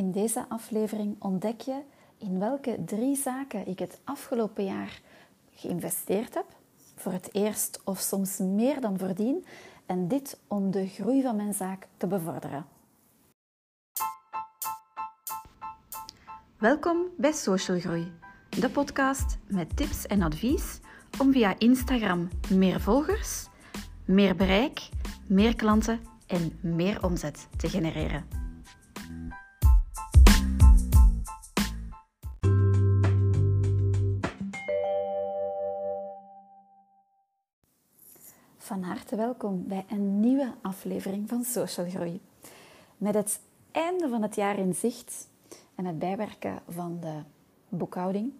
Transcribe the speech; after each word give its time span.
In 0.00 0.12
deze 0.12 0.44
aflevering 0.48 1.16
ontdek 1.18 1.60
je 1.60 1.80
in 2.18 2.38
welke 2.38 2.78
drie 2.84 3.16
zaken 3.16 3.66
ik 3.66 3.78
het 3.78 4.00
afgelopen 4.04 4.64
jaar 4.64 5.00
geïnvesteerd 5.54 6.34
heb. 6.34 6.46
Voor 6.94 7.12
het 7.12 7.34
eerst 7.34 7.80
of 7.84 7.98
soms 7.98 8.38
meer 8.38 8.80
dan 8.80 8.98
verdien. 8.98 9.44
En 9.86 10.08
dit 10.08 10.40
om 10.48 10.70
de 10.70 10.86
groei 10.86 11.22
van 11.22 11.36
mijn 11.36 11.54
zaak 11.54 11.86
te 11.96 12.06
bevorderen. 12.06 12.66
Welkom 16.58 17.06
bij 17.16 17.32
Social 17.32 17.78
Groei, 17.78 18.12
de 18.60 18.70
podcast 18.70 19.38
met 19.46 19.76
tips 19.76 20.06
en 20.06 20.22
advies 20.22 20.80
om 21.18 21.32
via 21.32 21.54
Instagram 21.58 22.28
meer 22.54 22.80
volgers, 22.80 23.48
meer 24.04 24.36
bereik, 24.36 24.88
meer 25.26 25.56
klanten 25.56 26.00
en 26.26 26.58
meer 26.60 27.04
omzet 27.04 27.48
te 27.56 27.68
genereren. 27.68 28.39
Van 38.70 38.82
harte 38.82 39.16
welkom 39.16 39.64
bij 39.66 39.84
een 39.88 40.20
nieuwe 40.20 40.52
aflevering 40.62 41.28
van 41.28 41.44
Social 41.44 41.88
Groei. 41.88 42.20
Met 42.96 43.14
het 43.14 43.40
einde 43.70 44.08
van 44.08 44.22
het 44.22 44.34
jaar 44.34 44.58
in 44.58 44.74
zicht 44.74 45.28
en 45.74 45.84
het 45.84 45.98
bijwerken 45.98 46.62
van 46.68 46.98
de 47.00 47.22
boekhouding, 47.68 48.32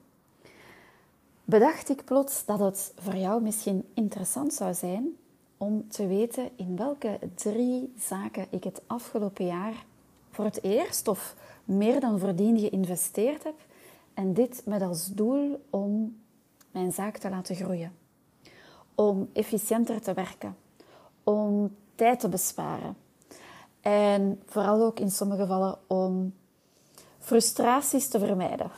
bedacht 1.45 1.89
ik 1.89 2.05
plots 2.05 2.45
dat 2.45 2.59
het 2.59 2.93
voor 2.99 3.17
jou 3.17 3.43
misschien 3.43 3.89
interessant 3.95 4.55
zou 4.55 4.75
zijn 4.75 5.17
om 5.57 5.89
te 5.89 6.07
weten 6.07 6.51
in 6.57 6.77
welke 6.77 7.19
drie 7.35 7.93
zaken 7.99 8.47
ik 8.51 8.65
het 8.65 8.83
afgelopen 8.87 9.47
jaar 9.47 9.85
voor 10.31 10.45
het 10.45 10.63
eerst 10.63 11.09
of 11.09 11.37
meer 11.65 12.01
dan 12.01 12.19
verdien 12.19 12.59
geïnvesteerd 12.59 13.43
heb. 13.43 13.57
En 14.15 14.35
dit 14.35 14.63
met 14.67 14.83
als 14.83 15.07
doel 15.07 15.65
om 15.71 16.21
mijn 16.71 16.93
zaak 16.93 17.17
te 17.17 17.31
laten 17.31 17.57
groeien. 17.57 18.00
Om 19.01 19.29
efficiënter 19.33 20.01
te 20.01 20.15
werken. 20.15 20.57
Om 21.25 21.77
tijd 21.95 22.21
te 22.21 22.29
besparen. 22.29 22.97
En 23.81 24.43
vooral 24.47 24.83
ook 24.83 25.01
in 25.01 25.11
sommige 25.11 25.41
gevallen 25.41 25.79
om 25.87 26.35
frustraties 27.19 28.09
te 28.09 28.19
vermijden. 28.19 28.71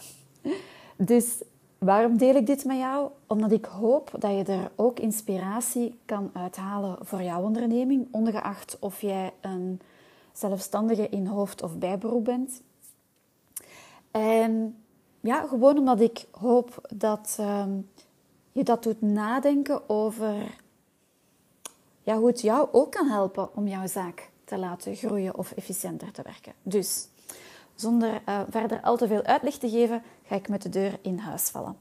Dus 0.96 1.42
waarom 1.78 2.16
deel 2.16 2.34
ik 2.34 2.46
dit 2.46 2.64
met 2.64 2.76
jou? 2.76 3.10
Omdat 3.26 3.52
ik 3.52 3.64
hoop 3.64 4.10
dat 4.18 4.30
je 4.30 4.52
er 4.52 4.70
ook 4.76 5.00
inspiratie 5.00 5.98
kan 6.04 6.30
uithalen 6.32 6.96
voor 7.00 7.22
jouw 7.22 7.42
onderneming, 7.42 8.08
ongeacht 8.10 8.76
of 8.80 9.00
jij 9.00 9.32
een 9.40 9.80
zelfstandige 10.32 11.08
in 11.08 11.26
hoofd- 11.26 11.62
of 11.62 11.78
bijberoep 11.78 12.24
bent. 12.24 12.62
En 14.10 14.76
ja, 15.20 15.46
gewoon 15.46 15.78
omdat 15.78 16.00
ik 16.00 16.26
hoop 16.30 16.88
dat 16.94 17.36
um, 17.40 17.88
je 18.52 18.64
dat 18.64 18.82
doet 18.82 19.00
nadenken 19.00 19.88
over 19.88 20.34
ja, 22.02 22.18
hoe 22.18 22.26
het 22.26 22.40
jou 22.40 22.68
ook 22.72 22.92
kan 22.92 23.08
helpen 23.08 23.56
om 23.56 23.68
jouw 23.68 23.86
zaak 23.86 24.30
te 24.44 24.58
laten 24.58 24.96
groeien 24.96 25.38
of 25.38 25.52
efficiënter 25.52 26.12
te 26.12 26.22
werken. 26.22 26.52
Dus 26.62 27.08
zonder 27.74 28.22
uh, 28.28 28.40
verder 28.48 28.80
al 28.80 28.96
te 28.96 29.06
veel 29.06 29.22
uitleg 29.22 29.54
te 29.54 29.70
geven, 29.70 30.02
ga 30.26 30.34
ik 30.34 30.48
met 30.48 30.62
de 30.62 30.68
deur 30.68 30.98
in 31.02 31.18
huis 31.18 31.48
vallen. 31.48 31.76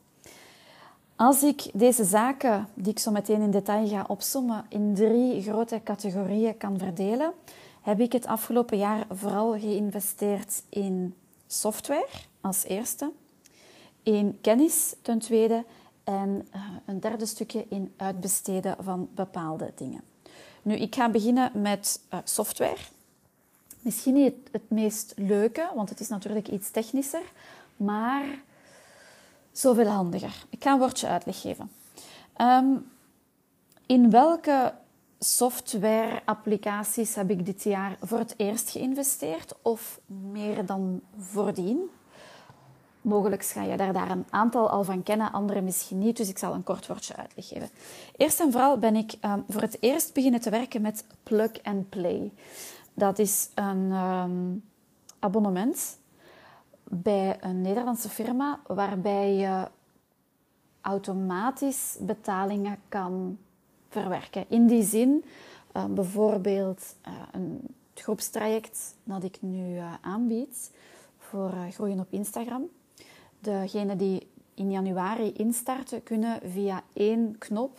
Als 1.15 1.43
ik 1.43 1.69
deze 1.73 2.03
zaken, 2.03 2.67
die 2.73 2.91
ik 2.91 2.99
zo 2.99 3.11
meteen 3.11 3.41
in 3.41 3.51
detail 3.51 3.87
ga 3.87 4.05
opsommen, 4.07 4.65
in 4.69 4.93
drie 4.95 5.41
grote 5.41 5.81
categorieën 5.83 6.57
kan 6.57 6.77
verdelen, 6.77 7.33
heb 7.81 7.99
ik 7.99 8.11
het 8.11 8.25
afgelopen 8.25 8.77
jaar 8.77 9.05
vooral 9.09 9.59
geïnvesteerd 9.59 10.63
in 10.69 11.15
software 11.47 12.07
als 12.41 12.63
eerste, 12.63 13.11
in 14.03 14.37
kennis 14.41 14.95
ten 15.01 15.19
tweede 15.19 15.65
en 16.11 16.47
uh, 16.55 16.61
een 16.85 16.99
derde 16.99 17.25
stukje 17.25 17.65
in 17.69 17.93
uitbesteden 17.97 18.75
van 18.79 19.09
bepaalde 19.15 19.71
dingen. 19.75 20.01
Nu, 20.61 20.75
ik 20.75 20.95
ga 20.95 21.09
beginnen 21.09 21.51
met 21.61 22.01
uh, 22.13 22.19
software. 22.23 22.81
Misschien 23.79 24.13
niet 24.13 24.33
het, 24.51 24.69
meest 24.69 25.13
leuke, 25.15 25.69
want 25.75 25.89
het 25.89 25.99
is 25.99 26.07
natuurlijk 26.07 26.47
iets 26.47 26.71
technischer, 26.71 27.31
maar 27.75 28.25
zoveel 29.51 29.87
handiger. 29.87 30.45
Ik 30.49 30.63
ga 30.63 30.73
een 30.73 30.79
woordje 30.79 31.07
uitleg 31.07 31.41
geven. 31.41 31.71
Um, 32.37 32.91
in 33.85 34.09
welke 34.09 34.73
software-applicaties 35.19 37.15
heb 37.15 37.29
ik 37.29 37.45
dit 37.45 37.63
jaar 37.63 37.97
voor 38.01 38.17
het 38.17 38.33
eerst 38.37 38.69
geïnvesteerd 38.69 39.53
of 39.61 39.99
meer 40.05 40.65
dan 40.65 41.01
voordien? 41.17 41.89
Mogelijk 43.01 43.43
ga 43.43 43.63
je 43.63 43.77
daar, 43.77 43.93
daar 43.93 44.11
een 44.11 44.25
aantal 44.29 44.69
al 44.69 44.83
van 44.83 45.03
kennen, 45.03 45.31
andere 45.31 45.61
misschien 45.61 45.99
niet, 45.99 46.17
dus 46.17 46.29
ik 46.29 46.37
zal 46.37 46.53
een 46.53 46.63
kort 46.63 46.87
woordje 46.87 47.15
uitleg 47.15 47.47
geven. 47.47 47.69
Eerst 48.15 48.39
en 48.39 48.51
vooral 48.51 48.77
ben 48.77 48.95
ik 48.95 49.13
um, 49.25 49.43
voor 49.49 49.61
het 49.61 49.77
eerst 49.79 50.13
beginnen 50.13 50.41
te 50.41 50.49
werken 50.49 50.81
met 50.81 51.05
Plug 51.23 51.51
and 51.63 51.89
Play. 51.89 52.31
Dat 52.93 53.19
is 53.19 53.49
een 53.55 53.91
um, 53.91 54.63
abonnement 55.19 55.99
bij 56.83 57.37
een 57.39 57.61
Nederlandse 57.61 58.09
firma 58.09 58.59
waarbij 58.67 59.33
je 59.33 59.67
automatisch 60.81 61.97
betalingen 61.99 62.77
kan 62.89 63.37
verwerken. 63.89 64.45
In 64.47 64.67
die 64.67 64.83
zin, 64.83 65.25
uh, 65.73 65.85
bijvoorbeeld 65.85 66.95
uh, 67.07 67.13
een 67.31 67.59
groepstraject 67.93 68.95
dat 69.03 69.23
ik 69.23 69.37
nu 69.41 69.75
uh, 69.75 69.93
aanbied 70.01 70.71
voor 71.17 71.53
groeien 71.69 71.99
op 71.99 72.07
Instagram. 72.09 72.69
Degenen 73.41 73.97
die 73.97 74.27
in 74.53 74.71
januari 74.71 75.33
instarten, 75.33 76.03
kunnen 76.03 76.39
via 76.43 76.83
één 76.93 77.37
knop 77.37 77.77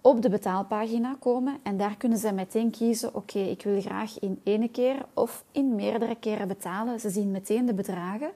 op 0.00 0.22
de 0.22 0.28
betaalpagina 0.28 1.16
komen 1.20 1.58
en 1.62 1.76
daar 1.76 1.96
kunnen 1.96 2.18
ze 2.18 2.32
meteen 2.32 2.70
kiezen: 2.70 3.14
oké, 3.14 3.38
ik 3.38 3.62
wil 3.62 3.80
graag 3.80 4.18
in 4.18 4.40
één 4.42 4.70
keer 4.70 5.06
of 5.14 5.44
in 5.52 5.74
meerdere 5.74 6.16
keren 6.16 6.48
betalen. 6.48 7.00
Ze 7.00 7.10
zien 7.10 7.30
meteen 7.30 7.66
de 7.66 7.74
bedragen. 7.74 8.30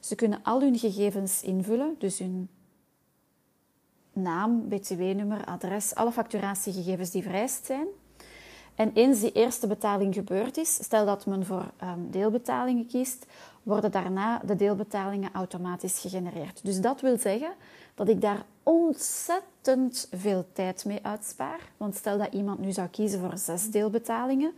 Ze 0.00 0.14
kunnen 0.14 0.42
al 0.42 0.60
hun 0.60 0.78
gegevens 0.78 1.42
invullen, 1.42 1.94
dus 1.98 2.18
hun 2.18 2.48
naam, 4.12 4.68
btw-nummer, 4.68 5.44
adres, 5.44 5.94
alle 5.94 6.12
facturatiegegevens 6.12 7.10
die 7.10 7.22
vereist 7.22 7.66
zijn. 7.66 7.86
En 8.74 8.92
eens 8.94 9.20
die 9.20 9.32
eerste 9.32 9.66
betaling 9.66 10.14
gebeurd 10.14 10.56
is, 10.56 10.74
stel 10.74 11.06
dat 11.06 11.26
men 11.26 11.46
voor 11.46 11.70
um, 11.82 12.10
deelbetalingen 12.10 12.86
kiest, 12.86 13.26
worden 13.62 13.90
daarna 13.90 14.38
de 14.38 14.56
deelbetalingen 14.56 15.32
automatisch 15.32 15.98
gegenereerd. 15.98 16.60
Dus 16.64 16.80
dat 16.80 17.00
wil 17.00 17.18
zeggen 17.18 17.52
dat 17.94 18.08
ik 18.08 18.20
daar 18.20 18.44
ontzettend 18.62 20.08
veel 20.10 20.46
tijd 20.52 20.84
mee 20.84 20.98
uitspaar. 21.02 21.60
Want 21.76 21.94
stel 21.94 22.18
dat 22.18 22.32
iemand 22.32 22.58
nu 22.58 22.72
zou 22.72 22.88
kiezen 22.88 23.20
voor 23.20 23.38
zes 23.38 23.70
deelbetalingen, 23.70 24.52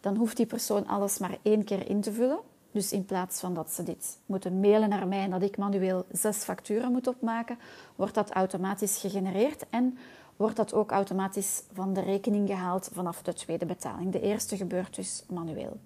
dan 0.00 0.16
hoeft 0.16 0.36
die 0.36 0.46
persoon 0.46 0.86
alles 0.86 1.18
maar 1.18 1.38
één 1.42 1.64
keer 1.64 1.88
in 1.88 2.00
te 2.00 2.12
vullen. 2.12 2.38
Dus 2.72 2.92
in 2.92 3.04
plaats 3.04 3.40
van 3.40 3.54
dat 3.54 3.70
ze 3.70 3.82
dit 3.82 4.18
moeten 4.26 4.60
mailen 4.60 4.88
naar 4.88 5.08
mij 5.08 5.22
en 5.22 5.30
dat 5.30 5.42
ik 5.42 5.56
manueel 5.56 6.04
zes 6.12 6.36
facturen 6.36 6.92
moet 6.92 7.06
opmaken, 7.06 7.58
wordt 7.96 8.14
dat 8.14 8.30
automatisch 8.30 8.96
gegenereerd 8.96 9.64
en 9.70 9.98
wordt 10.40 10.56
dat 10.56 10.74
ook 10.74 10.90
automatisch 10.90 11.62
van 11.72 11.92
de 11.92 12.00
rekening 12.00 12.48
gehaald 12.48 12.90
vanaf 12.92 13.22
de 13.22 13.32
tweede 13.32 13.66
betaling. 13.66 14.12
De 14.12 14.20
eerste 14.20 14.56
gebeurt 14.56 14.94
dus 14.94 15.24
manueel. 15.28 15.76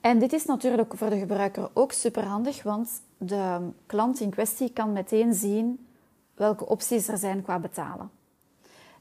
En 0.00 0.18
dit 0.18 0.32
is 0.32 0.44
natuurlijk 0.44 0.96
voor 0.96 1.10
de 1.10 1.18
gebruiker 1.18 1.70
ook 1.72 1.92
superhandig, 1.92 2.62
want 2.62 3.02
de 3.18 3.70
klant 3.86 4.20
in 4.20 4.30
kwestie 4.30 4.70
kan 4.70 4.92
meteen 4.92 5.34
zien 5.34 5.86
welke 6.34 6.66
opties 6.66 7.08
er 7.08 7.18
zijn 7.18 7.42
qua 7.42 7.58
betalen. 7.58 8.10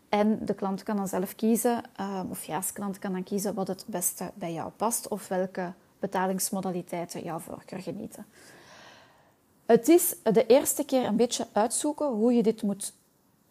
En 0.09 0.45
de 0.45 0.53
klant 0.53 0.83
kan 0.83 0.95
dan 0.95 1.07
zelf 1.07 1.35
kiezen, 1.35 1.81
of 2.29 2.43
ja, 2.43 2.55
als 2.55 2.73
klant 2.73 2.99
kan 2.99 3.11
dan 3.13 3.23
kiezen 3.23 3.53
wat 3.53 3.67
het 3.67 3.83
beste 3.87 4.31
bij 4.33 4.53
jou 4.53 4.71
past 4.75 5.07
of 5.07 5.27
welke 5.27 5.73
betalingsmodaliteiten 5.99 7.23
jouw 7.23 7.39
voorkeur 7.39 7.79
genieten. 7.79 8.25
Het 9.65 9.87
is 9.87 10.15
de 10.23 10.45
eerste 10.45 10.83
keer 10.83 11.05
een 11.05 11.15
beetje 11.15 11.47
uitzoeken 11.51 12.07
hoe 12.07 12.33
je 12.33 12.43
dit 12.43 12.61
moet 12.61 12.93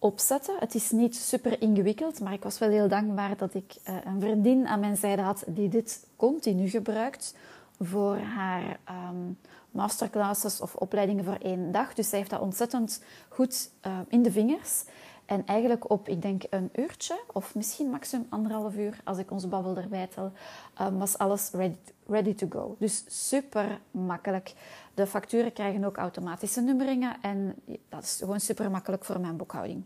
opzetten. 0.00 0.54
Het 0.58 0.74
is 0.74 0.90
niet 0.90 1.16
super 1.16 1.62
ingewikkeld, 1.62 2.20
maar 2.20 2.32
ik 2.32 2.42
was 2.42 2.58
wel 2.58 2.68
heel 2.68 2.88
dankbaar 2.88 3.36
dat 3.36 3.54
ik 3.54 3.76
uh, 3.88 3.96
een 4.04 4.20
vriendin 4.20 4.66
aan 4.66 4.80
mijn 4.80 4.96
zijde 4.96 5.22
had 5.22 5.44
die 5.46 5.68
dit 5.68 6.06
continu 6.16 6.68
gebruikt 6.68 7.34
voor 7.80 8.16
haar 8.16 8.78
um, 9.10 9.38
masterclasses 9.70 10.60
of 10.60 10.74
opleidingen 10.74 11.24
voor 11.24 11.38
één 11.42 11.72
dag. 11.72 11.94
Dus 11.94 12.08
zij 12.08 12.18
heeft 12.18 12.30
dat 12.30 12.40
ontzettend 12.40 13.02
goed 13.28 13.70
uh, 13.86 13.98
in 14.08 14.22
de 14.22 14.32
vingers. 14.32 14.84
En 15.30 15.46
eigenlijk 15.46 15.90
op, 15.90 16.08
ik 16.08 16.22
denk, 16.22 16.42
een 16.50 16.70
uurtje 16.72 17.20
of 17.32 17.54
misschien 17.54 17.90
maximum 17.90 18.26
anderhalf 18.28 18.76
uur, 18.76 19.00
als 19.04 19.18
ik 19.18 19.30
onze 19.30 19.48
babbel 19.48 19.76
erbij 19.76 20.06
tel, 20.06 20.32
um, 20.80 20.98
was 20.98 21.18
alles 21.18 21.50
ready, 21.52 21.76
ready 22.06 22.34
to 22.34 22.46
go. 22.50 22.76
Dus 22.78 23.04
super 23.06 23.80
makkelijk. 23.90 24.52
De 24.94 25.06
facturen 25.06 25.52
krijgen 25.52 25.84
ook 25.84 25.96
automatische 25.96 26.60
nummeringen 26.60 27.16
en 27.20 27.54
dat 27.88 28.02
is 28.02 28.16
gewoon 28.18 28.40
super 28.40 28.70
makkelijk 28.70 29.04
voor 29.04 29.20
mijn 29.20 29.36
boekhouding. 29.36 29.82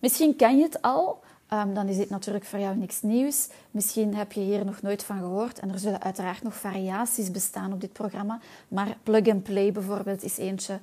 Misschien 0.00 0.36
ken 0.36 0.56
je 0.56 0.62
het 0.62 0.82
al. 0.82 1.20
Ehm, 1.48 1.74
dan 1.74 1.88
is 1.88 1.96
dit 1.96 2.10
natuurlijk 2.10 2.44
voor 2.44 2.58
jou 2.58 2.76
niks 2.76 3.02
nieuws. 3.02 3.48
Misschien 3.70 4.14
heb 4.14 4.32
je 4.32 4.40
hier 4.40 4.64
nog 4.64 4.82
nooit 4.82 5.04
van 5.04 5.18
gehoord 5.18 5.58
en 5.58 5.72
er 5.72 5.78
zullen 5.78 6.02
uiteraard 6.02 6.42
nog 6.42 6.54
variaties 6.54 7.30
bestaan 7.30 7.72
op 7.72 7.80
dit 7.80 7.92
programma. 7.92 8.40
Maar 8.68 8.96
Plug 9.02 9.28
and 9.28 9.42
Play 9.42 9.72
bijvoorbeeld 9.72 10.22
is 10.22 10.38
eentje 10.38 10.80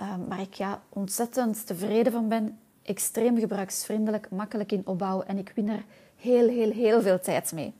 um, 0.00 0.28
waar 0.28 0.40
ik 0.40 0.54
ja, 0.54 0.82
ontzettend 0.88 1.66
tevreden 1.66 2.12
van 2.12 2.28
ben. 2.28 2.58
Extreem 2.88 3.38
gebruiksvriendelijk, 3.38 4.30
makkelijk 4.30 4.72
in 4.72 4.86
opbouw 4.86 5.22
en 5.22 5.38
ik 5.38 5.52
win 5.54 5.68
er 5.68 5.84
heel, 6.16 6.48
heel, 6.48 6.70
heel 6.70 7.02
veel 7.02 7.20
tijd 7.20 7.52
mee. 7.52 7.72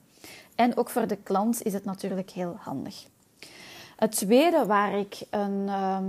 En 0.55 0.77
ook 0.77 0.91
voor 0.91 1.07
de 1.07 1.17
klant 1.17 1.63
is 1.63 1.73
het 1.73 1.85
natuurlijk 1.85 2.31
heel 2.31 2.57
handig. 2.59 3.07
Het 3.97 4.13
tweede 4.13 4.67
waar 4.67 4.99
ik 4.99 5.21
een, 5.31 5.69
ehm, 5.69 6.05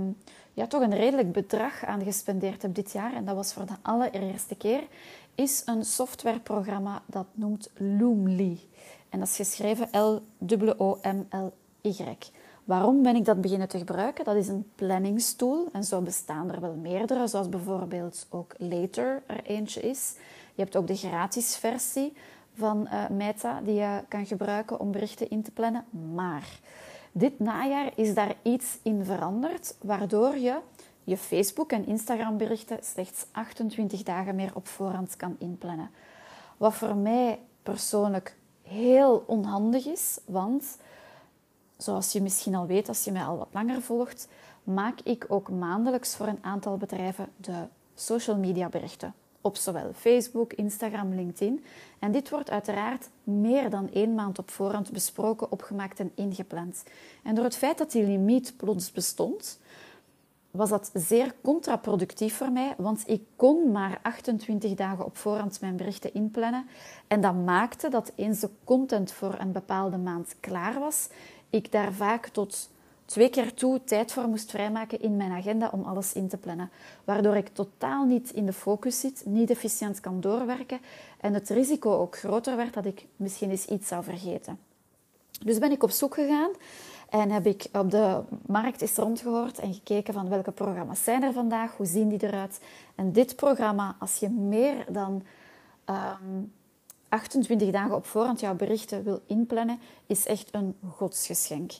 ja, 0.54 0.66
toch 0.66 0.82
een 0.82 0.94
redelijk 0.94 1.32
bedrag 1.32 1.84
aan 1.84 2.04
gespendeerd 2.04 2.62
heb 2.62 2.74
dit 2.74 2.92
jaar, 2.92 3.14
en 3.14 3.24
dat 3.24 3.34
was 3.34 3.52
voor 3.52 3.66
de 3.66 3.76
allereerste 3.82 4.56
keer, 4.56 4.82
is 5.34 5.62
een 5.64 5.84
softwareprogramma 5.84 7.02
dat 7.06 7.26
noemt 7.32 7.70
Loomly. 7.76 8.58
En 9.08 9.18
dat 9.18 9.28
is 9.28 9.36
geschreven 9.36 9.88
L-O-M-L-Y. 9.92 12.16
Waarom 12.70 13.02
ben 13.02 13.16
ik 13.16 13.24
dat 13.24 13.40
beginnen 13.40 13.68
te 13.68 13.78
gebruiken? 13.78 14.24
Dat 14.24 14.36
is 14.36 14.48
een 14.48 14.70
planningstool 14.74 15.68
en 15.72 15.84
zo 15.84 16.00
bestaan 16.00 16.52
er 16.52 16.60
wel 16.60 16.74
meerdere, 16.74 17.26
zoals 17.26 17.48
bijvoorbeeld 17.48 18.26
ook 18.28 18.54
Later 18.58 19.22
er 19.26 19.44
eentje 19.44 19.80
is. 19.80 20.14
Je 20.54 20.62
hebt 20.62 20.76
ook 20.76 20.86
de 20.86 20.96
gratis 20.96 21.56
versie 21.56 22.12
van 22.54 22.88
uh, 22.92 23.08
Meta 23.08 23.60
die 23.60 23.74
je 23.74 24.00
kan 24.08 24.26
gebruiken 24.26 24.80
om 24.80 24.90
berichten 24.90 25.30
in 25.30 25.42
te 25.42 25.50
plannen. 25.50 25.84
Maar 26.14 26.60
dit 27.12 27.38
najaar 27.38 27.92
is 27.94 28.14
daar 28.14 28.34
iets 28.42 28.78
in 28.82 29.04
veranderd, 29.04 29.76
waardoor 29.80 30.36
je 30.36 30.58
je 31.04 31.16
Facebook- 31.16 31.72
en 31.72 31.86
Instagram-berichten 31.86 32.78
slechts 32.82 33.26
28 33.32 34.02
dagen 34.02 34.34
meer 34.34 34.50
op 34.54 34.66
voorhand 34.66 35.16
kan 35.16 35.36
inplannen. 35.38 35.90
Wat 36.56 36.74
voor 36.74 36.96
mij 36.96 37.38
persoonlijk 37.62 38.36
heel 38.62 39.24
onhandig 39.26 39.86
is, 39.86 40.18
want 40.24 40.78
zoals 41.82 42.12
je 42.12 42.22
misschien 42.22 42.54
al 42.54 42.66
weet 42.66 42.88
als 42.88 43.04
je 43.04 43.12
mij 43.12 43.24
al 43.24 43.38
wat 43.38 43.48
langer 43.52 43.82
volgt, 43.82 44.28
maak 44.64 45.00
ik 45.00 45.24
ook 45.28 45.50
maandelijks 45.50 46.14
voor 46.16 46.26
een 46.26 46.38
aantal 46.44 46.76
bedrijven 46.76 47.28
de 47.36 47.66
social 47.94 48.36
media 48.36 48.68
berichten. 48.68 49.14
Op 49.40 49.56
zowel 49.56 49.92
Facebook, 49.94 50.52
Instagram, 50.52 51.14
LinkedIn. 51.14 51.64
En 51.98 52.12
dit 52.12 52.30
wordt 52.30 52.50
uiteraard 52.50 53.08
meer 53.24 53.70
dan 53.70 53.92
één 53.92 54.14
maand 54.14 54.38
op 54.38 54.50
voorhand 54.50 54.92
besproken, 54.92 55.52
opgemaakt 55.52 56.00
en 56.00 56.12
ingepland. 56.14 56.84
En 57.22 57.34
door 57.34 57.44
het 57.44 57.56
feit 57.56 57.78
dat 57.78 57.92
die 57.92 58.04
limiet 58.04 58.54
plots 58.56 58.92
bestond, 58.92 59.58
was 60.50 60.68
dat 60.68 60.90
zeer 60.94 61.34
contraproductief 61.42 62.36
voor 62.36 62.52
mij, 62.52 62.74
want 62.76 63.02
ik 63.06 63.22
kon 63.36 63.70
maar 63.70 63.98
28 64.02 64.74
dagen 64.74 65.04
op 65.04 65.16
voorhand 65.16 65.60
mijn 65.60 65.76
berichten 65.76 66.14
inplannen. 66.14 66.66
En 67.06 67.20
dat 67.20 67.34
maakte 67.34 67.88
dat 67.88 68.12
eens 68.14 68.40
de 68.40 68.50
content 68.64 69.12
voor 69.12 69.36
een 69.38 69.52
bepaalde 69.52 69.96
maand 69.96 70.34
klaar 70.40 70.78
was, 70.78 71.08
ik 71.50 71.72
daar 71.72 71.92
vaak 71.92 72.26
tot 72.26 72.70
twee 73.04 73.30
keer 73.30 73.54
toe 73.54 73.84
tijd 73.84 74.12
voor 74.12 74.28
moest 74.28 74.50
vrijmaken 74.50 75.00
in 75.00 75.16
mijn 75.16 75.32
agenda 75.32 75.68
om 75.72 75.82
alles 75.82 76.12
in 76.12 76.28
te 76.28 76.36
plannen. 76.36 76.70
Waardoor 77.04 77.36
ik 77.36 77.48
totaal 77.48 78.04
niet 78.04 78.30
in 78.30 78.46
de 78.46 78.52
focus 78.52 79.00
zit, 79.00 79.22
niet 79.26 79.50
efficiënt 79.50 80.00
kan 80.00 80.20
doorwerken 80.20 80.80
en 81.20 81.34
het 81.34 81.48
risico 81.48 81.98
ook 81.98 82.18
groter 82.18 82.56
werd 82.56 82.74
dat 82.74 82.84
ik 82.84 83.06
misschien 83.16 83.50
eens 83.50 83.66
iets 83.66 83.88
zou 83.88 84.04
vergeten. 84.04 84.58
Dus 85.44 85.58
ben 85.58 85.70
ik 85.70 85.82
op 85.82 85.90
zoek 85.90 86.14
gegaan 86.14 86.50
en 87.08 87.30
heb 87.30 87.46
ik 87.46 87.66
op 87.72 87.90
de 87.90 88.20
markt 88.46 88.80
eens 88.80 88.96
rondgehoord 88.96 89.58
en 89.58 89.74
gekeken 89.74 90.14
van 90.14 90.28
welke 90.28 90.52
programma's 90.52 91.04
zijn 91.04 91.22
er 91.22 91.32
vandaag, 91.32 91.76
hoe 91.76 91.86
zien 91.86 92.08
die 92.08 92.24
eruit. 92.24 92.60
En 92.94 93.12
dit 93.12 93.36
programma, 93.36 93.96
als 93.98 94.16
je 94.16 94.28
meer 94.28 94.84
dan 94.88 95.22
28 97.10 97.68
ehm, 97.68 97.76
dagen 97.76 97.94
op 97.94 98.06
voorhand 98.06 98.40
jouw 98.40 98.54
berichten 98.54 99.04
wil 99.04 99.20
inplannen, 99.26 99.80
is 100.06 100.26
echt 100.26 100.48
een 100.50 100.76
godsgeschenk. 100.90 101.72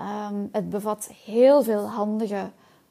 Um, 0.00 0.48
het 0.52 0.70
bevat 0.70 1.08
heel 1.24 1.62
veel 1.62 1.88
handige 1.88 2.50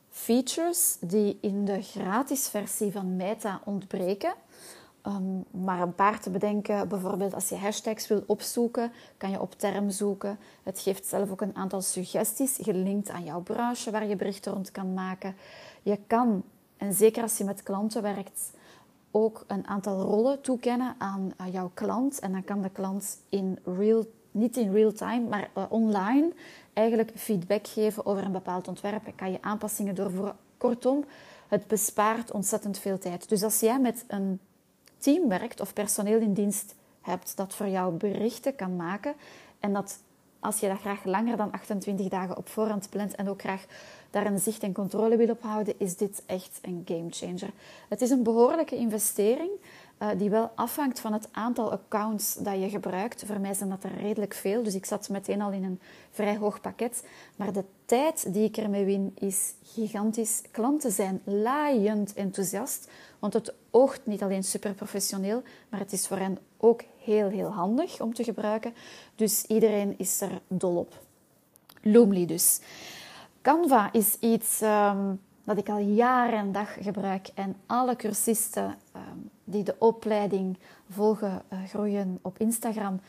features 0.10 0.98
die 1.00 1.38
in 1.42 1.66
de 1.66 1.82
gratis 1.82 2.48
versie 2.48 2.92
van 2.92 3.16
Meta 3.16 3.62
ontbreken. 3.64 4.34
Um, 5.08 5.46
maar 5.52 5.82
een 5.82 5.96
paar 5.96 6.20
te 6.20 6.30
bedenken, 6.30 6.88
bijvoorbeeld 6.88 7.34
als 7.34 7.50
je 7.50 7.56
hashtags 7.56 8.08
wil 8.08 8.24
opzoeken, 8.28 8.92
kan 9.18 9.30
je 9.30 9.42
op 9.42 9.54
term 9.60 9.90
zoeken. 9.90 10.40
Het 10.64 10.80
geeft 10.80 11.06
zelf 11.06 11.32
ook 11.32 11.42
een 11.42 11.56
aantal 11.56 11.82
suggesties, 11.82 12.58
gelinkt 12.62 13.10
aan 13.10 13.24
jouw 13.24 13.42
branche 13.42 13.92
waar 13.92 14.08
je 14.08 14.16
berichten 14.16 14.54
rond 14.54 14.72
kan 14.72 14.94
maken. 14.94 15.36
Je 15.82 16.00
kan, 16.08 16.44
en 16.78 16.94
zeker 16.94 17.22
als 17.22 17.38
je 17.38 17.44
met 17.44 17.64
klanten 17.64 18.02
werkt, 18.02 18.52
ook 19.16 19.44
een 19.48 19.68
aantal 19.68 20.02
rollen 20.02 20.42
toekennen 20.42 20.96
aan, 20.98 21.34
jouw 21.52 21.72
klant. 21.74 22.20
En 22.20 22.32
dan 22.32 22.44
kan 22.44 22.62
de 22.62 22.70
klant 22.70 23.18
in 23.30 23.60
real, 23.64 24.06
niet 24.32 24.58
in 24.58 24.72
real 24.72 24.92
time, 24.92 25.30
maar 25.30 25.50
uh, 25.58 25.64
online 25.70 26.34
eigenlijk 26.74 27.12
feedback 27.16 27.68
geven 27.68 28.06
over 28.06 28.24
een 28.24 28.32
bepaald 28.32 28.68
ontwerp. 28.68 29.06
En 29.06 29.16
kan 29.16 29.32
je 29.32 29.42
aanpassingen 29.42 29.96
doorvoeren. 29.96 30.36
Kortom, 30.58 31.06
het 31.48 31.68
bespaart 31.68 32.32
ontzettend 32.32 32.78
veel 32.78 32.98
tijd. 32.98 33.30
Dus 33.30 33.44
als 33.44 33.60
jij 33.60 33.80
met 33.80 34.06
een 34.08 34.40
team 34.98 35.28
werkt 35.30 35.62
of 35.62 35.74
personeel 35.74 36.20
in 36.20 36.34
dienst 36.34 36.76
hebt 37.02 37.38
dat 37.38 37.56
voor 37.56 37.68
jou 37.68 37.94
berichten 37.94 38.56
kan 38.56 38.76
maken 38.76 39.14
en 39.60 39.74
dat 39.74 40.00
als 40.40 40.60
je 40.60 40.68
dat 40.68 40.80
graag 40.80 41.04
langer 41.04 41.38
dan 41.38 41.52
28 41.52 42.08
dagen 42.08 42.38
op 42.38 42.50
voorhand 42.50 42.90
plant 42.90 43.16
en 43.16 43.30
ook 43.30 43.42
graag 43.42 43.66
daar 44.16 44.26
een 44.26 44.40
zicht 44.40 44.64
en 44.64 44.74
controle 44.74 45.18
wil 45.18 45.30
op 45.30 45.42
houden, 45.42 45.74
is 45.78 45.98
dit 45.98 46.24
echt 46.26 46.60
een 46.62 46.82
game 46.86 47.08
changer. 47.10 47.50
Het 47.90 48.02
is 48.02 48.10
een 48.10 48.24
behoorlijke 48.24 48.76
investering, 48.76 49.50
uh, 50.00 50.10
die 50.18 50.30
wel 50.30 50.52
afhangt 50.56 51.00
van 51.00 51.14
het 51.14 51.28
aantal 51.32 51.72
accounts 51.72 52.34
dat 52.34 52.62
je 52.62 52.70
gebruikt. 52.70 53.24
Voor 53.26 53.40
mij 53.40 53.54
zijn 53.54 53.70
dat 53.70 53.84
er 53.84 53.96
redelijk 53.96 54.34
veel, 54.34 54.64
dus 54.64 54.76
ik 54.76 54.86
zat 54.86 55.10
meteen 55.10 55.42
al 55.42 55.52
in 55.52 55.64
een 55.64 55.80
vrij 56.12 56.38
hoog 56.38 56.62
pakket. 56.62 57.04
Maar 57.36 57.54
de 57.54 57.64
tijd 57.86 58.34
die 58.34 58.44
ik 58.44 58.58
ermee 58.58 58.86
win 58.86 59.12
is 59.20 59.54
gigantisch. 59.64 60.42
Klanten 60.52 60.92
zijn 60.92 61.22
laaiend 61.24 62.14
enthousiast, 62.14 62.90
want 63.20 63.34
het 63.34 63.54
oogt 63.70 64.06
niet 64.06 64.24
alleen 64.24 64.44
super 64.44 64.74
professioneel, 64.74 65.42
maar 65.70 65.80
het 65.80 65.92
is 65.92 66.08
voor 66.08 66.18
hen 66.18 66.38
ook 66.58 66.82
heel, 67.04 67.30
heel 67.30 67.50
handig 67.50 68.02
om 68.02 68.14
te 68.14 68.24
gebruiken. 68.24 68.74
Dus 69.16 69.46
iedereen 69.46 69.96
is 69.98 70.22
er 70.22 70.42
dol 70.48 70.76
op. 70.76 70.94
Loomly 71.82 72.26
dus. 72.26 72.60
Canva 73.46 73.90
is 73.92 74.18
iets 74.20 74.62
um, 74.62 75.22
dat 75.44 75.58
ik 75.58 75.70
al 75.70 75.78
jaren 75.78 76.40
en 76.40 76.52
dag 76.52 76.78
gebruik 76.80 77.30
en 77.36 77.56
alle 77.66 77.96
cursisten 77.96 78.76
um, 78.96 79.30
die 79.44 79.64
de 79.64 79.76
opleiding 79.80 80.58
volgen, 80.90 81.42
uh, 81.54 81.60
groeien 81.68 82.20
op 82.22 82.38
Instagram, 82.38 83.00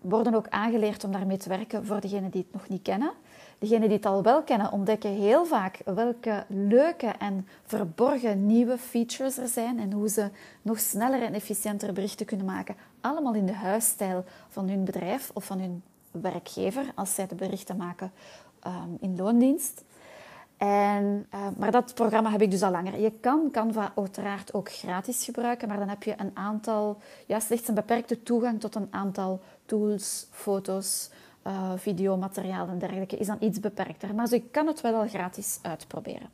worden 0.00 0.34
ook 0.34 0.48
aangeleerd 0.48 1.04
om 1.04 1.12
daarmee 1.12 1.36
te 1.36 1.48
werken 1.48 1.86
voor 1.86 2.00
degenen 2.00 2.30
die 2.30 2.42
het 2.42 2.52
nog 2.52 2.68
niet 2.68 2.82
kennen. 2.82 3.12
Degenen 3.58 3.88
die 3.88 3.96
het 3.96 4.06
al 4.06 4.22
wel 4.22 4.42
kennen, 4.42 4.72
ontdekken 4.72 5.10
heel 5.10 5.44
vaak 5.44 5.80
welke 5.84 6.44
leuke 6.48 7.06
en 7.06 7.46
verborgen 7.64 8.46
nieuwe 8.46 8.78
features 8.78 9.38
er 9.38 9.48
zijn 9.48 9.78
en 9.80 9.92
hoe 9.92 10.08
ze 10.08 10.30
nog 10.62 10.78
sneller 10.78 11.22
en 11.22 11.34
efficiënter 11.34 11.92
berichten 11.92 12.26
kunnen 12.26 12.46
maken. 12.46 12.76
Allemaal 13.00 13.34
in 13.34 13.46
de 13.46 13.54
huisstijl 13.54 14.24
van 14.48 14.68
hun 14.68 14.84
bedrijf 14.84 15.30
of 15.34 15.44
van 15.44 15.58
hun 15.58 15.82
werkgever 16.10 16.84
als 16.94 17.14
zij 17.14 17.26
de 17.26 17.34
berichten 17.34 17.76
maken 17.76 18.12
um, 18.66 18.96
in 19.00 19.16
loondienst. 19.16 19.84
En, 20.56 21.26
uh, 21.34 21.46
maar 21.56 21.70
dat 21.70 21.94
programma 21.94 22.30
heb 22.30 22.42
ik 22.42 22.50
dus 22.50 22.62
al 22.62 22.70
langer. 22.70 23.00
Je 23.00 23.12
kan 23.20 23.48
Canva 23.52 23.92
uiteraard 23.96 24.54
ook 24.54 24.70
gratis 24.72 25.24
gebruiken, 25.24 25.68
maar 25.68 25.78
dan 25.78 25.88
heb 25.88 26.02
je 26.02 26.14
een 26.16 26.30
aantal, 26.34 26.98
ja, 27.26 27.40
slechts 27.40 27.68
een 27.68 27.74
beperkte 27.74 28.22
toegang 28.22 28.60
tot 28.60 28.74
een 28.74 28.88
aantal 28.90 29.40
tools, 29.64 30.26
foto's, 30.30 31.10
uh, 31.46 31.72
videomateriaal 31.76 32.68
en 32.68 32.78
dergelijke. 32.78 33.16
Is 33.16 33.26
dan 33.26 33.36
iets 33.40 33.60
beperkter. 33.60 34.14
Maar 34.14 34.30
je 34.30 34.42
kan 34.50 34.66
het 34.66 34.80
wel 34.80 34.94
al 34.94 35.08
gratis 35.08 35.58
uitproberen. 35.62 36.28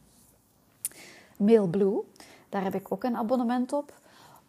Mailblue, 1.37 2.03
daar 2.49 2.63
heb 2.63 2.75
ik 2.75 2.93
ook 2.93 3.05
een 3.05 3.17
abonnement 3.17 3.73
op. 3.73 3.93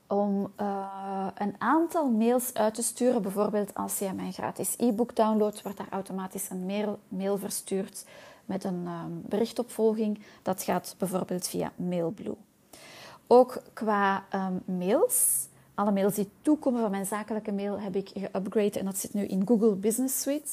Om 0.08 0.52
uh, 0.62 1.28
een 1.38 1.56
aantal 1.58 2.10
mails 2.10 2.54
uit 2.54 2.74
te 2.74 2.84
sturen. 2.84 3.22
Bijvoorbeeld 3.22 3.74
als 3.74 4.00
je 4.00 4.14
mijn 4.14 4.34
gratis 4.34 4.74
e-book 4.78 5.16
downloadt, 5.16 5.62
wordt 5.62 5.78
daar 5.78 5.90
automatisch 5.90 6.50
een 6.50 6.66
mail, 6.66 7.00
mail 7.08 7.38
verstuurd 7.38 8.06
met 8.46 8.64
een 8.64 8.88
um, 8.88 9.22
berichtopvolging. 9.26 10.20
Dat 10.42 10.64
gaat 10.64 10.96
bijvoorbeeld 10.98 11.48
via 11.48 11.72
Mailblue. 11.76 12.36
Ook 13.28 13.62
qua 13.74 14.24
um, 14.34 14.78
mails. 14.78 15.48
Alle 15.74 15.92
mails 15.92 16.16
die 16.16 16.30
toekomen 16.42 16.82
van 16.82 16.92
mijn 16.92 17.06
zakelijke 17.06 17.52
mail 17.52 17.80
heb 17.80 17.96
ik 17.96 18.10
geupgrade 18.14 18.80
en 18.80 18.86
dat 18.86 18.98
zit 18.98 19.14
nu 19.14 19.26
in 19.26 19.48
Google 19.48 19.76
Business 19.76 20.22
Suite. 20.22 20.50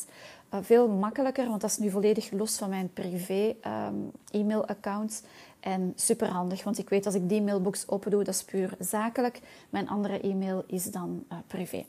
Uh, 0.55 0.61
veel 0.63 0.89
makkelijker, 0.89 1.49
want 1.49 1.61
dat 1.61 1.71
is 1.71 1.79
nu 1.79 1.91
volledig 1.91 2.31
los 2.31 2.59
van 2.59 2.69
mijn 2.69 2.93
privé 2.93 3.55
um, 3.67 4.11
e-mail-account. 4.31 5.23
En 5.65 5.93
super 5.97 6.29
handig, 6.29 6.65
want 6.65 6.79
ik 6.79 6.89
weet 6.89 7.07
als 7.07 7.15
ik 7.15 7.29
die 7.29 7.43
mailbox 7.43 7.89
open 7.89 8.11
doe, 8.11 8.25
dat 8.25 8.35
is 8.35 8.45
puur 8.45 8.77
zakelijk. 8.79 9.41
Mijn 9.71 9.89
andere 9.89 10.21
e-mail 10.21 10.65
is 10.67 10.85
dan 10.85 11.25
uh, 11.33 11.39
privé. 11.47 11.85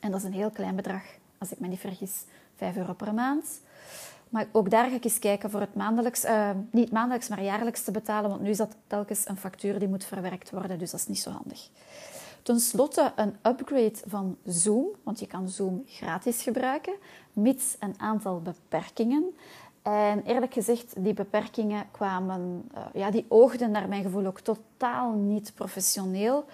En 0.00 0.10
dat 0.10 0.20
is 0.20 0.26
een 0.26 0.32
heel 0.32 0.50
klein 0.50 0.76
bedrag, 0.76 1.02
als 1.38 1.52
ik 1.52 1.58
me 1.58 1.66
niet 1.66 1.78
vergis, 1.78 2.24
5 2.56 2.76
euro 2.76 2.92
per 2.92 3.14
maand. 3.14 3.60
Maar 4.28 4.46
ook 4.52 4.70
daar 4.70 4.88
ga 4.88 4.94
ik 4.94 5.04
eens 5.04 5.18
kijken 5.18 5.50
voor 5.50 5.60
het 5.60 5.74
maandelijks, 5.74 6.24
uh, 6.24 6.50
niet 6.70 6.92
maandelijks, 6.92 7.28
maar 7.28 7.42
jaarlijks 7.42 7.82
te 7.82 7.90
betalen. 7.90 8.30
Want 8.30 8.42
nu 8.42 8.50
is 8.50 8.56
dat 8.56 8.76
telkens 8.86 9.28
een 9.28 9.36
factuur 9.36 9.78
die 9.78 9.88
moet 9.88 10.04
verwerkt 10.04 10.50
worden, 10.50 10.78
dus 10.78 10.90
dat 10.90 11.00
is 11.00 11.06
niet 11.06 11.20
zo 11.20 11.30
handig. 11.30 11.68
Ten 12.42 12.60
slotte 12.60 13.12
een 13.16 13.36
upgrade 13.42 13.96
van 14.06 14.36
Zoom, 14.44 14.86
want 15.02 15.20
je 15.20 15.26
kan 15.26 15.48
Zoom 15.48 15.82
gratis 15.86 16.42
gebruiken, 16.42 16.94
mits 17.32 17.76
een 17.78 17.94
aantal 17.96 18.40
beperkingen. 18.40 19.34
En 19.86 20.22
eerlijk 20.24 20.52
gezegd, 20.52 20.94
die 20.98 21.14
beperkingen 21.14 21.84
kwamen, 21.90 22.68
uh, 22.74 22.80
ja, 22.94 23.10
die 23.10 23.24
oogden 23.28 23.70
naar 23.70 23.88
mijn 23.88 24.02
gevoel 24.02 24.26
ook 24.26 24.40
totaal 24.40 25.12
niet 25.12 25.52
professioneel. 25.54 26.44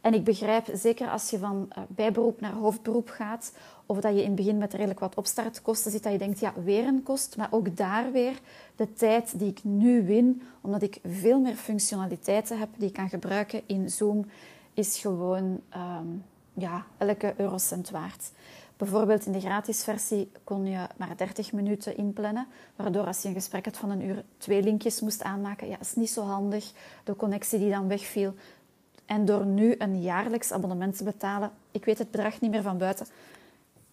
En 0.00 0.14
ik 0.14 0.24
begrijp, 0.24 0.68
zeker 0.72 1.08
als 1.08 1.30
je 1.30 1.38
van 1.38 1.68
uh, 1.68 1.84
bijberoep 1.88 2.40
naar 2.40 2.52
hoofdberoep 2.52 3.08
gaat, 3.08 3.52
of 3.86 4.00
dat 4.00 4.14
je 4.14 4.20
in 4.20 4.26
het 4.26 4.34
begin 4.34 4.58
met 4.58 4.72
redelijk 4.72 5.00
wat 5.00 5.14
opstartkosten 5.14 5.90
zit, 5.90 6.02
dat 6.02 6.12
je 6.12 6.18
denkt, 6.18 6.40
ja, 6.40 6.52
weer 6.64 6.86
een 6.86 7.02
kost. 7.02 7.36
Maar 7.36 7.48
ook 7.50 7.76
daar 7.76 8.12
weer 8.12 8.40
de 8.76 8.92
tijd 8.92 9.38
die 9.38 9.50
ik 9.50 9.64
nu 9.64 10.06
win, 10.06 10.42
omdat 10.60 10.82
ik 10.82 11.00
veel 11.04 11.40
meer 11.40 11.56
functionaliteiten 11.56 12.58
heb 12.58 12.68
die 12.76 12.88
ik 12.88 12.94
kan 12.94 13.08
gebruiken 13.08 13.62
in 13.66 13.90
Zoom, 13.90 14.26
is 14.74 14.98
gewoon 14.98 15.60
um, 15.76 16.24
ja, 16.52 16.84
elke 16.98 17.34
eurocent 17.36 17.90
waard. 17.90 18.30
Bijvoorbeeld 18.82 19.26
in 19.26 19.32
de 19.32 19.40
gratis 19.40 19.84
versie 19.84 20.30
kon 20.44 20.66
je 20.66 20.86
maar 20.96 21.16
30 21.16 21.52
minuten 21.52 21.96
inplannen, 21.96 22.46
waardoor 22.76 23.06
als 23.06 23.22
je 23.22 23.28
een 23.28 23.34
gesprek 23.34 23.64
had 23.64 23.76
van 23.76 23.90
een 23.90 24.04
uur 24.04 24.24
twee 24.38 24.62
linkjes 24.62 25.00
moest 25.00 25.22
aanmaken, 25.22 25.68
ja, 25.68 25.80
is 25.80 25.94
niet 25.94 26.10
zo 26.10 26.22
handig. 26.22 26.72
De 27.04 27.16
connectie 27.16 27.58
die 27.58 27.70
dan 27.70 27.88
wegviel. 27.88 28.34
En 29.06 29.24
door 29.24 29.46
nu 29.46 29.74
een 29.78 30.00
jaarlijks 30.00 30.52
abonnement 30.52 30.96
te 30.96 31.04
betalen, 31.04 31.50
ik 31.70 31.84
weet 31.84 31.98
het 31.98 32.10
bedrag 32.10 32.40
niet 32.40 32.50
meer 32.50 32.62
van 32.62 32.78
buiten, 32.78 33.06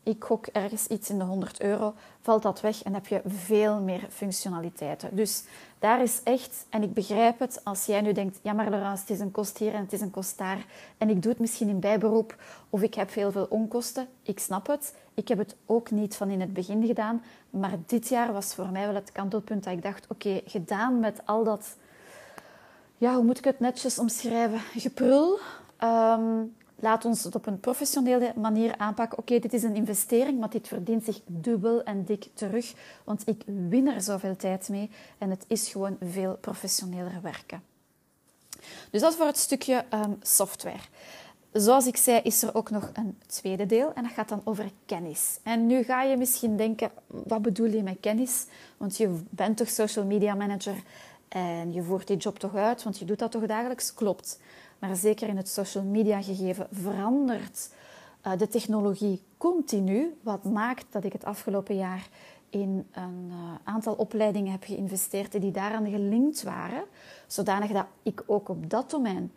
ik 0.10 0.24
gok 0.24 0.48
ergens 0.48 0.88
iets 0.88 1.10
in 1.10 1.18
de 1.18 1.24
100 1.24 1.62
euro, 1.62 1.94
valt 2.22 2.44
dat 2.44 2.62
weg 2.62 2.84
en 2.84 2.94
heb 2.94 3.08
je 3.08 3.22
veel 3.26 3.80
meer 3.80 4.08
functionaliteiten. 4.10 5.16
Dus 5.16 5.44
daar 5.80 6.02
is 6.02 6.22
echt, 6.24 6.66
en 6.70 6.84
ik 6.84 6.94
begrijp 6.94 7.40
het, 7.40 7.62
als 7.64 7.86
jij 7.86 8.02
nu 8.02 8.12
denkt, 8.12 8.40
ja 8.42 8.54
maar 8.54 8.70
Laurence, 8.70 9.02
het 9.02 9.10
is 9.10 9.20
een 9.20 9.32
kost 9.32 9.58
hier 9.58 9.74
en 9.74 9.82
het 9.82 9.94
is 9.94 10.02
een 10.02 10.12
kost 10.12 10.38
daar, 10.38 10.66
en 10.98 11.10
ik 11.10 11.22
doe 11.22 11.32
het 11.32 11.42
misschien 11.42 11.70
in 11.70 11.80
bijberoep, 11.80 12.36
of 12.70 12.82
ik 12.82 12.94
heb 12.94 13.14
heel 13.14 13.32
veel 13.32 13.48
onkosten, 13.50 14.08
ik 14.24 14.40
snap 14.40 14.68
het. 14.68 14.96
Ik 15.14 15.28
heb 15.28 15.38
het 15.38 15.56
ook 15.66 15.92
niet 15.92 16.16
van 16.16 16.30
in 16.30 16.42
het 16.42 16.54
begin 16.54 16.86
gedaan, 16.86 17.24
maar 17.50 17.78
dit 17.86 18.08
jaar 18.08 18.34
was 18.34 18.56
voor 18.56 18.70
mij 18.70 18.86
wel 18.86 18.96
het 18.96 19.12
kantelpunt 19.12 19.64
dat 19.64 19.74
ik 19.74 19.84
dacht, 19.84 20.06
oké, 20.08 20.42
gedaan 20.46 21.00
met 21.00 21.22
al 21.26 21.44
dat, 21.44 21.76
ja, 22.98 23.16
hoe 23.16 23.24
moet 23.24 23.38
ik 23.38 23.44
het 23.44 23.60
netjes 23.60 24.00
omschrijven, 24.00 24.60
geprul, 24.60 25.40
um, 25.84 26.56
Laat 26.80 27.06
ons 27.06 27.24
het 27.24 27.36
op 27.36 27.46
een 27.46 27.60
professionele 27.60 28.34
manier 28.36 28.78
aanpakken. 28.78 29.18
Oké, 29.18 29.40
dit 29.40 29.54
is 29.54 29.64
een 29.64 29.76
investering, 29.76 30.40
maar 30.40 30.50
dit 30.50 30.68
verdient 30.68 31.04
zich 31.04 31.22
dubbel 31.26 31.84
en 31.84 32.06
dik 32.06 32.28
terug. 32.34 32.74
Want 33.04 33.28
ik 33.28 33.44
win 33.46 33.88
er 33.88 34.02
zoveel 34.02 34.36
tijd 34.36 34.70
mee 34.70 34.90
en 35.18 35.30
het 35.30 35.46
is 35.48 35.68
gewoon 35.68 35.98
veel 36.02 36.38
professioneler 36.42 37.20
werken. 37.22 37.64
Dus 38.92 39.02
dat 39.02 39.16
voor 39.16 39.26
het 39.26 39.38
stukje 39.38 39.86
um, 39.94 40.18
software. 40.22 40.84
Zoals 41.52 41.88
ik 41.88 41.98
zei, 41.98 42.20
is 42.24 42.44
er 42.44 42.56
ook 42.56 42.70
nog 42.70 42.90
een 42.94 43.18
tweede 43.28 43.66
deel 43.66 43.94
en 43.94 44.04
dat 44.04 44.12
gaat 44.12 44.30
dan 44.30 44.42
over 44.44 44.72
kennis. 44.86 45.40
En 45.44 45.68
nu 45.68 45.84
ga 45.84 46.04
je 46.04 46.18
misschien 46.18 46.58
denken, 46.58 46.92
wat 47.08 47.42
bedoel 47.42 47.68
je 47.68 47.84
met 47.84 47.98
kennis? 48.00 48.46
Want 48.78 48.98
je 48.98 49.20
bent 49.30 49.58
toch 49.58 49.70
social 49.70 50.06
media 50.06 50.36
manager 50.36 50.84
en 51.28 51.74
je 51.74 51.84
voert 51.84 52.08
die 52.08 52.18
job 52.18 52.40
toch 52.40 52.56
uit, 52.56 52.84
want 52.84 53.00
je 53.00 53.06
doet 53.06 53.20
dat 53.20 53.32
toch 53.32 53.46
dagelijks? 53.46 53.94
Klopt 53.94 54.40
maar 54.80 54.96
zeker 54.96 55.28
in 55.28 55.38
het 55.38 55.50
social 55.50 55.84
media 55.84 56.22
gegeven 56.22 56.68
verandert 56.72 57.70
uh, 58.28 58.38
de 58.38 58.48
technologie 58.48 59.22
continu. 59.38 60.18
Wat 60.22 60.44
maakt 60.44 60.86
dat 60.90 61.04
ik 61.04 61.14
het 61.14 61.26
afgelopen 61.26 61.76
jaar 61.76 62.10
in 62.50 62.88
een 62.92 63.28
uh, 63.30 63.36
aantal 63.64 63.94
opleidingen 63.94 64.52
heb 64.52 64.64
geïnvesteerd 64.64 65.42
die 65.42 65.52
daaraan 65.52 65.90
gelinkt 65.90 66.44
waren, 66.44 66.84
zodanig 67.28 67.72
dat 67.72 67.86
ik 68.04 68.24
ook 68.26 68.50
op 68.50 68.70
dat 68.70 68.90
domein, 68.90 69.32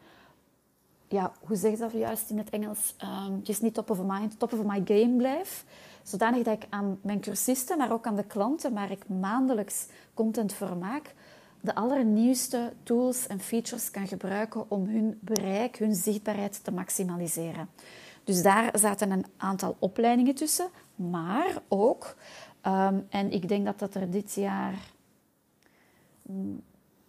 ja, 1.08 1.32
hoe 1.40 1.56
zeg 1.56 1.70
je 1.70 1.76
dat 1.76 1.92
juist 1.92 2.30
in 2.30 2.38
het 2.38 2.50
Engels, 2.50 2.94
um, 3.28 3.40
just 3.42 3.62
niet 3.62 3.74
top 3.74 3.90
of 3.90 4.02
mind, 4.02 4.38
top 4.38 4.52
of 4.52 4.64
my 4.64 4.82
game 4.84 5.16
blijf. 5.16 5.64
Zodanig 6.02 6.42
dat 6.42 6.62
ik 6.62 6.66
aan 6.68 6.98
mijn 7.02 7.20
cursisten, 7.20 7.78
maar 7.78 7.92
ook 7.92 8.06
aan 8.06 8.16
de 8.16 8.24
klanten, 8.24 8.74
waar 8.74 8.90
ik 8.90 9.08
maandelijks 9.08 9.86
content 10.14 10.52
voor 10.52 10.76
maak, 10.76 11.14
de 11.62 11.74
allernieuwste 11.74 12.72
tools 12.82 13.26
en 13.26 13.40
features 13.40 13.90
kan 13.90 14.08
gebruiken 14.08 14.70
om 14.70 14.86
hun 14.86 15.18
bereik, 15.20 15.78
hun 15.78 15.94
zichtbaarheid 15.94 16.64
te 16.64 16.72
maximaliseren. 16.72 17.68
Dus 18.24 18.42
daar 18.42 18.78
zaten 18.78 19.10
een 19.10 19.26
aantal 19.36 19.76
opleidingen 19.78 20.34
tussen, 20.34 20.68
maar 20.94 21.62
ook, 21.68 22.16
um, 22.66 23.06
en 23.08 23.30
ik 23.30 23.48
denk 23.48 23.64
dat 23.64 23.78
dat 23.78 23.94
er 23.94 24.10
dit 24.10 24.34
jaar 24.34 24.74
um, 26.30 26.62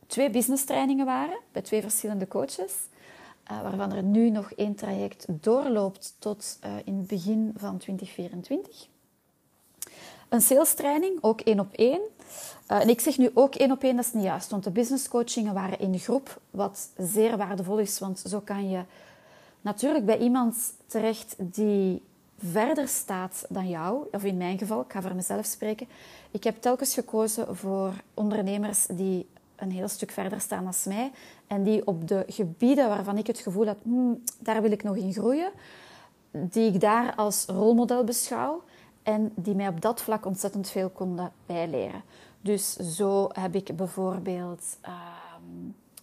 twee 0.07 0.29
business 0.29 0.65
trainingen 0.65 1.05
waren 1.05 1.39
bij 1.51 1.61
twee 1.61 1.81
verschillende 1.81 2.27
coaches, 2.27 2.73
uh, 3.51 3.61
waarvan 3.61 3.91
er 3.93 4.03
nu 4.03 4.29
nog 4.29 4.51
één 4.51 4.75
traject 4.75 5.25
doorloopt 5.29 6.15
tot 6.19 6.59
uh, 6.65 6.71
in 6.83 6.97
het 6.97 7.07
begin 7.07 7.53
van 7.55 7.77
2024. 7.77 8.87
Een 10.33 10.41
sales 10.41 10.73
training, 10.73 11.17
ook 11.21 11.41
één 11.41 11.59
op 11.59 11.73
één. 11.73 12.01
Uh, 12.71 12.81
en 12.81 12.89
ik 12.89 12.99
zeg 12.99 13.17
nu 13.17 13.31
ook 13.33 13.55
één 13.55 13.71
op 13.71 13.83
één, 13.83 13.95
dat 13.95 14.05
is 14.05 14.13
niet 14.13 14.23
juist, 14.23 14.49
want 14.49 14.63
de 14.63 14.71
business 14.71 15.07
coachingen 15.07 15.53
waren 15.53 15.79
in 15.79 15.99
groep, 15.99 16.39
wat 16.49 16.89
zeer 16.97 17.37
waardevol 17.37 17.77
is, 17.77 17.99
want 17.99 18.23
zo 18.27 18.39
kan 18.39 18.69
je 18.69 18.81
natuurlijk 19.61 20.05
bij 20.05 20.17
iemand 20.17 20.55
terecht 20.87 21.35
die 21.37 22.01
verder 22.37 22.87
staat 22.87 23.45
dan 23.49 23.69
jou, 23.69 24.07
of 24.11 24.23
in 24.23 24.37
mijn 24.37 24.57
geval, 24.57 24.81
ik 24.81 24.91
ga 24.91 25.01
voor 25.01 25.15
mezelf 25.15 25.45
spreken. 25.45 25.87
Ik 26.31 26.43
heb 26.43 26.61
telkens 26.61 26.93
gekozen 26.93 27.55
voor 27.55 27.93
ondernemers 28.13 28.85
die 28.85 29.27
een 29.55 29.71
heel 29.71 29.87
stuk 29.87 30.11
verder 30.11 30.41
staan 30.41 30.63
dan 30.63 30.93
mij 30.93 31.11
en 31.47 31.63
die 31.63 31.87
op 31.87 32.07
de 32.07 32.23
gebieden 32.27 32.89
waarvan 32.89 33.17
ik 33.17 33.27
het 33.27 33.39
gevoel 33.39 33.65
heb, 33.65 33.77
hmm, 33.83 34.23
daar 34.39 34.61
wil 34.61 34.71
ik 34.71 34.83
nog 34.83 34.95
in 34.95 35.13
groeien, 35.13 35.51
die 36.31 36.73
ik 36.73 36.79
daar 36.79 37.15
als 37.15 37.45
rolmodel 37.45 38.03
beschouw 38.03 38.63
en 39.03 39.31
die 39.35 39.55
mij 39.55 39.67
op 39.67 39.81
dat 39.81 40.01
vlak 40.01 40.25
ontzettend 40.25 40.69
veel 40.69 40.89
konden 40.89 41.31
bijleren. 41.45 42.03
Dus 42.41 42.75
zo 42.75 43.29
heb 43.31 43.55
ik 43.55 43.75
bijvoorbeeld 43.75 44.77
uh, 44.85 44.91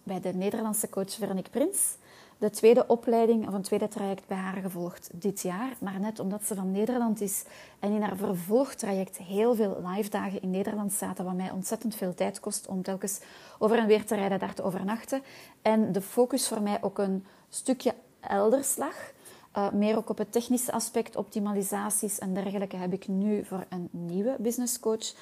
bij 0.02 0.21
de 0.21 0.35
Nederlandse 0.35 0.88
coach 0.88 1.12
Veronique 1.12 1.50
Prins 1.50 1.97
de 2.40 2.50
tweede 2.50 2.87
opleiding 2.87 3.49
of 3.49 3.54
een 3.54 3.62
tweede 3.62 3.88
traject 3.88 4.26
bij 4.26 4.37
haar 4.37 4.62
gevolgd 4.62 5.11
dit 5.12 5.40
jaar. 5.40 5.76
Maar 5.78 6.00
net 6.00 6.19
omdat 6.19 6.45
ze 6.45 6.54
van 6.54 6.71
Nederland 6.71 7.21
is 7.21 7.45
en 7.78 7.92
in 7.92 8.02
haar 8.02 8.16
vervolgtraject 8.16 9.16
heel 9.16 9.54
veel 9.54 9.83
live 9.87 10.11
dagen 10.11 10.42
in 10.42 10.50
Nederland 10.50 10.92
zaten, 10.92 11.25
wat 11.25 11.35
mij 11.35 11.50
ontzettend 11.50 11.95
veel 11.95 12.14
tijd 12.14 12.40
kost 12.40 12.66
om 12.66 12.83
telkens 12.83 13.21
over 13.59 13.78
en 13.78 13.87
weer 13.87 14.04
te 14.04 14.14
rijden, 14.14 14.38
daar 14.38 14.54
te 14.54 14.62
overnachten. 14.62 15.23
En 15.62 15.92
de 15.92 16.00
focus 16.00 16.49
voor 16.49 16.62
mij 16.62 16.78
ook 16.83 16.99
een 16.99 17.26
stukje 17.49 17.95
elders 18.21 18.76
lag. 18.76 19.12
Uh, 19.57 19.71
meer 19.73 19.97
ook 19.97 20.09
op 20.09 20.19
het 20.19 20.33
technische 20.33 20.73
aspect, 20.73 21.16
optimalisaties 21.16 22.19
en 22.19 22.35
dergelijke, 22.35 22.76
heb 22.76 22.92
ik 22.92 23.09
nu 23.09 23.45
voor 23.45 23.64
een 23.69 23.88
nieuwe 23.90 24.37
business 24.38 24.80
coach 24.80 25.14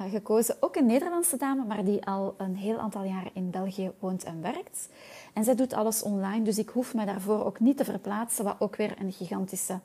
uh, 0.00 0.10
gekozen. 0.10 0.56
Ook 0.60 0.76
een 0.76 0.86
Nederlandse 0.86 1.36
dame, 1.36 1.64
maar 1.64 1.84
die 1.84 2.06
al 2.06 2.34
een 2.38 2.56
heel 2.56 2.78
aantal 2.78 3.02
jaren 3.02 3.30
in 3.34 3.50
België 3.50 3.92
woont 3.98 4.24
en 4.24 4.42
werkt. 4.42 4.88
En 5.32 5.44
zij 5.44 5.54
doet 5.54 5.72
alles 5.72 6.02
online, 6.02 6.44
dus 6.44 6.58
ik 6.58 6.68
hoef 6.68 6.94
me 6.94 7.04
daarvoor 7.04 7.44
ook 7.44 7.60
niet 7.60 7.76
te 7.76 7.84
verplaatsen, 7.84 8.44
wat 8.44 8.56
ook 8.58 8.76
weer 8.76 8.94
een 9.00 9.12
gigantische 9.12 9.80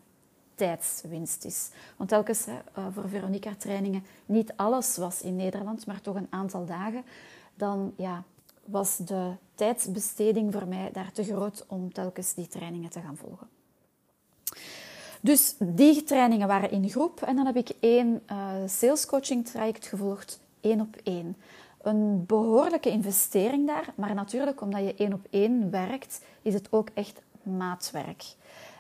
tijdswinst 0.56 1.46
is. 1.46 1.70
Want 1.98 2.10
telkens 2.10 2.48
uh, 2.48 2.56
voor 2.94 3.10
Veronica 3.10 3.56
trainingen, 3.58 4.04
niet 4.26 4.54
alles 4.56 4.98
was 4.98 5.22
in 5.22 5.36
Nederland, 5.36 5.86
maar 5.86 6.02
toch 6.02 6.16
een 6.16 6.28
aantal 6.30 6.66
dagen. 6.66 7.04
Dan 7.56 7.94
ja, 7.96 8.24
was 8.66 8.98
de 8.98 9.32
tijdsbesteding 9.56 10.54
voor 10.54 10.68
mij 10.68 10.90
daar 10.92 11.12
te 11.12 11.24
groot 11.24 11.66
om 11.68 11.94
telkens 11.94 12.34
die 12.34 12.48
trainingen 12.48 12.90
te 12.90 13.00
gaan 13.00 13.18
volgen. 13.18 13.59
Dus 15.22 15.56
die 15.60 16.04
trainingen 16.04 16.48
waren 16.48 16.72
in 16.72 16.90
groep 16.90 17.22
en 17.22 17.36
dan 17.36 17.46
heb 17.46 17.56
ik 17.56 17.70
één 17.80 18.22
uh, 18.32 18.48
sales 18.66 19.06
coaching 19.06 19.48
traject 19.48 19.86
gevolgd, 19.86 20.40
één 20.62 20.82
op 20.82 20.96
één. 21.04 21.38
Een 21.82 22.26
behoorlijke 22.26 22.90
investering 22.90 23.68
daar, 23.68 23.94
maar 23.96 24.14
natuurlijk 24.14 24.62
omdat 24.62 24.82
je 24.82 24.96
één 24.96 25.14
op 25.14 25.28
één 25.30 25.72
werkt, 25.72 26.22
is 26.42 26.54
het 26.54 26.68
ook 26.72 26.90
echt 26.94 27.22
maatwerk. 27.44 28.24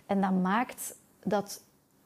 En 0.05 0.21
dat 0.21 0.31
maakt 0.31 0.95
dat 1.23 1.63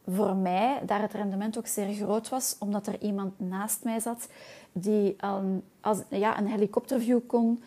voor 0.08 0.36
mij 0.36 0.82
daar 0.86 1.02
het 1.02 1.13
rendement 1.13 1.58
ook 1.58 1.68
zeer 1.68 1.94
groot 1.94 2.30
was, 2.30 2.56
omdat 2.60 2.88
er 2.88 3.02
iemand 3.02 3.40
naast 3.40 3.84
mij 3.84 4.00
zat 4.00 4.28
die 4.72 5.16
een, 5.18 5.63
als, 5.82 5.98
ja, 6.10 6.40
een 6.40 6.48
helikopterview 6.48 7.20
kon 7.28 7.63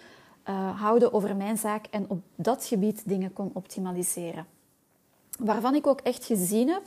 uh, 0.49 0.81
houden 0.81 1.13
over 1.13 1.37
mijn 1.37 1.59
zaak 1.59 1.87
en 1.91 2.05
op 2.09 2.23
dat 2.35 2.65
gebied 2.65 3.03
dingen 3.05 3.33
kon 3.33 3.51
optimaliseren 3.53 4.47
waarvan 5.39 5.75
ik 5.75 5.87
ook 5.87 6.01
echt 6.01 6.25
gezien 6.25 6.69
heb 6.69 6.83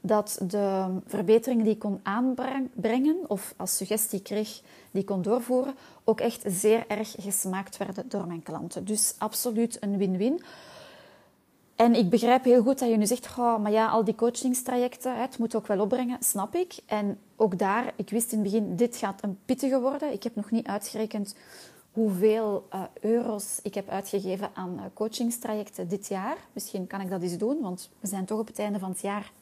dat 0.00 0.38
de 0.42 0.86
verbeteringen 1.06 1.64
die 1.64 1.72
ik 1.72 1.78
kon 1.78 2.00
aanbrengen 2.02 3.16
of 3.26 3.54
als 3.56 3.76
suggestie 3.76 4.22
kreeg 4.22 4.60
die 4.90 5.00
ik 5.00 5.06
kon 5.06 5.22
doorvoeren, 5.22 5.74
ook 6.04 6.20
echt 6.20 6.42
zeer 6.46 6.84
erg 6.88 7.14
gesmaakt 7.18 7.76
werden 7.76 8.08
door 8.08 8.26
mijn 8.26 8.42
klanten. 8.42 8.84
Dus 8.84 9.14
absoluut 9.18 9.76
een 9.80 9.96
win-win. 9.96 10.42
En 11.76 11.94
ik 11.94 12.10
begrijp 12.10 12.44
heel 12.44 12.62
goed 12.62 12.78
dat 12.78 12.88
je 12.88 12.96
nu 12.96 13.06
zegt, 13.06 13.36
maar 13.36 13.70
ja, 13.70 13.88
al 13.88 14.04
die 14.04 14.14
coachingstrajecten, 14.14 15.20
het 15.20 15.38
moet 15.38 15.54
ook 15.54 15.66
wel 15.66 15.80
opbrengen, 15.80 16.16
snap 16.20 16.54
ik. 16.54 16.74
En 16.86 17.18
ook 17.36 17.58
daar, 17.58 17.92
ik 17.96 18.10
wist 18.10 18.32
in 18.32 18.38
het 18.38 18.52
begin, 18.52 18.76
dit 18.76 18.96
gaat 18.96 19.22
een 19.22 19.38
pittige 19.44 19.80
worden. 19.80 20.12
Ik 20.12 20.22
heb 20.22 20.34
nog 20.34 20.50
niet 20.50 20.66
uitgerekend 20.66 21.34
hoeveel 21.92 22.68
uh, 22.74 22.82
euro's 23.00 23.58
ik 23.62 23.74
heb 23.74 23.88
uitgegeven 23.88 24.50
aan 24.54 24.74
uh, 24.76 24.84
coachingstrajecten 24.94 25.88
dit 25.88 26.08
jaar. 26.08 26.36
Misschien 26.52 26.86
kan 26.86 27.00
ik 27.00 27.10
dat 27.10 27.22
eens 27.22 27.38
doen, 27.38 27.60
want 27.60 27.90
we 28.00 28.06
zijn 28.06 28.24
toch 28.24 28.38
op 28.38 28.46
het 28.46 28.58
einde 28.58 28.78
van 28.78 28.90
het 28.90 29.00
jaar. 29.00 29.32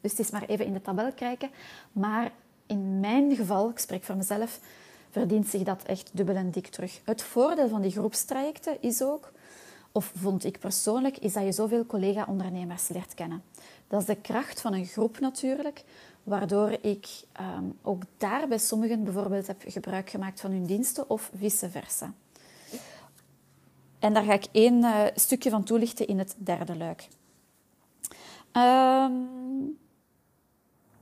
Dus 0.00 0.10
het 0.10 0.20
is 0.20 0.30
maar 0.30 0.44
even 0.44 0.66
in 0.66 0.72
de 0.72 0.82
tabel 0.82 1.12
kijken. 1.12 1.50
Maar 1.92 2.32
in 2.66 3.00
mijn 3.00 3.36
geval, 3.36 3.70
ik 3.70 3.78
spreek 3.78 4.04
voor 4.04 4.16
mezelf, 4.16 4.60
verdient 5.10 5.48
zich 5.48 5.62
dat 5.62 5.82
echt 5.82 6.10
dubbel 6.12 6.36
en 6.36 6.50
dik 6.50 6.66
terug. 6.66 7.00
Het 7.04 7.22
voordeel 7.22 7.68
van 7.68 7.80
die 7.80 7.90
groepstrajecten 7.90 8.82
is 8.82 9.02
ook, 9.02 9.32
of 9.92 10.12
vond 10.16 10.44
ik 10.44 10.58
persoonlijk, 10.58 11.18
is 11.18 11.32
dat 11.32 11.44
je 11.44 11.52
zoveel 11.52 11.86
collega-ondernemers 11.86 12.88
leert 12.88 13.14
kennen. 13.14 13.42
Dat 13.88 14.00
is 14.00 14.06
de 14.06 14.16
kracht 14.16 14.60
van 14.60 14.72
een 14.72 14.86
groep 14.86 15.18
natuurlijk, 15.20 15.84
waardoor 16.24 16.70
ik 16.80 17.06
um, 17.40 17.78
ook 17.82 18.02
daar 18.18 18.48
bij 18.48 18.58
sommigen 18.58 19.04
bijvoorbeeld 19.04 19.46
heb 19.46 19.62
gebruik 19.66 20.10
gemaakt 20.10 20.40
van 20.40 20.50
hun 20.50 20.66
diensten 20.66 21.10
of 21.10 21.30
vice 21.36 21.70
versa. 21.70 22.12
En 23.98 24.14
daar 24.14 24.22
ga 24.22 24.32
ik 24.32 24.46
één 24.52 24.82
uh, 24.82 25.02
stukje 25.14 25.50
van 25.50 25.64
toelichten 25.64 26.06
in 26.06 26.18
het 26.18 26.34
derde 26.38 26.76
luik. 26.76 27.08
Um, 28.52 29.68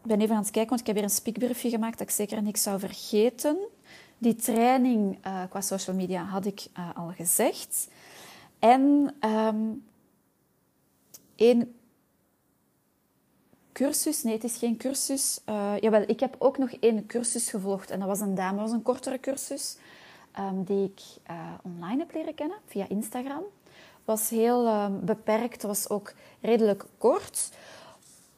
ik 0.03 0.09
ben 0.09 0.21
even 0.21 0.35
aan 0.35 0.43
het 0.43 0.51
kijken, 0.51 0.69
want 0.69 0.81
ik 0.81 0.87
heb 0.87 0.97
hier 0.97 1.05
een 1.05 1.11
speakbriefje 1.11 1.71
gemaakt 1.71 1.99
dat 1.99 2.09
ik 2.09 2.15
zeker 2.15 2.43
niks 2.43 2.63
zou 2.63 2.79
vergeten. 2.79 3.57
Die 4.19 4.35
training 4.35 5.27
uh, 5.27 5.43
qua 5.49 5.61
social 5.61 5.97
media 5.97 6.25
had 6.25 6.47
ik 6.47 6.67
uh, 6.79 6.89
al 6.95 7.13
gezegd. 7.17 7.89
En 8.59 9.15
um, 9.21 9.85
één 11.37 11.75
cursus, 13.73 14.23
nee, 14.23 14.35
het 14.35 14.45
is 14.45 14.57
geen 14.57 14.77
cursus. 14.77 15.41
Uh, 15.49 15.73
jawel, 15.81 16.05
ik 16.07 16.21
heb 16.21 16.37
ook 16.39 16.59
nog 16.59 16.71
één 16.71 17.07
cursus 17.07 17.51
gevolgd 17.51 17.91
en 17.91 17.99
dat 17.99 18.09
was 18.09 18.21
een 18.21 18.35
dame, 18.35 18.57
dat 18.57 18.67
was 18.67 18.73
een 18.73 18.83
kortere 18.83 19.21
cursus 19.21 19.77
um, 20.39 20.65
die 20.65 20.85
ik 20.85 21.01
online 21.63 21.99
heb 21.99 22.15
leren 22.15 22.35
kennen 22.35 22.57
via 22.67 22.89
Instagram. 22.89 23.43
Was 24.05 24.29
heel 24.29 24.67
um, 24.69 25.05
beperkt, 25.05 25.63
was 25.63 25.91
ook 25.91 26.13
redelijk 26.41 26.85
kort. 26.99 27.51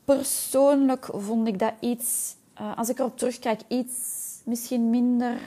Persoonlijk 0.04 1.08
vond 1.12 1.48
ik 1.48 1.58
dat 1.58 1.72
iets, 1.80 2.34
uh, 2.60 2.78
als 2.78 2.88
ik 2.88 2.98
erop 2.98 3.18
terugkijk, 3.18 3.60
iets 3.68 4.22
misschien 4.44 4.90
minder 4.90 5.38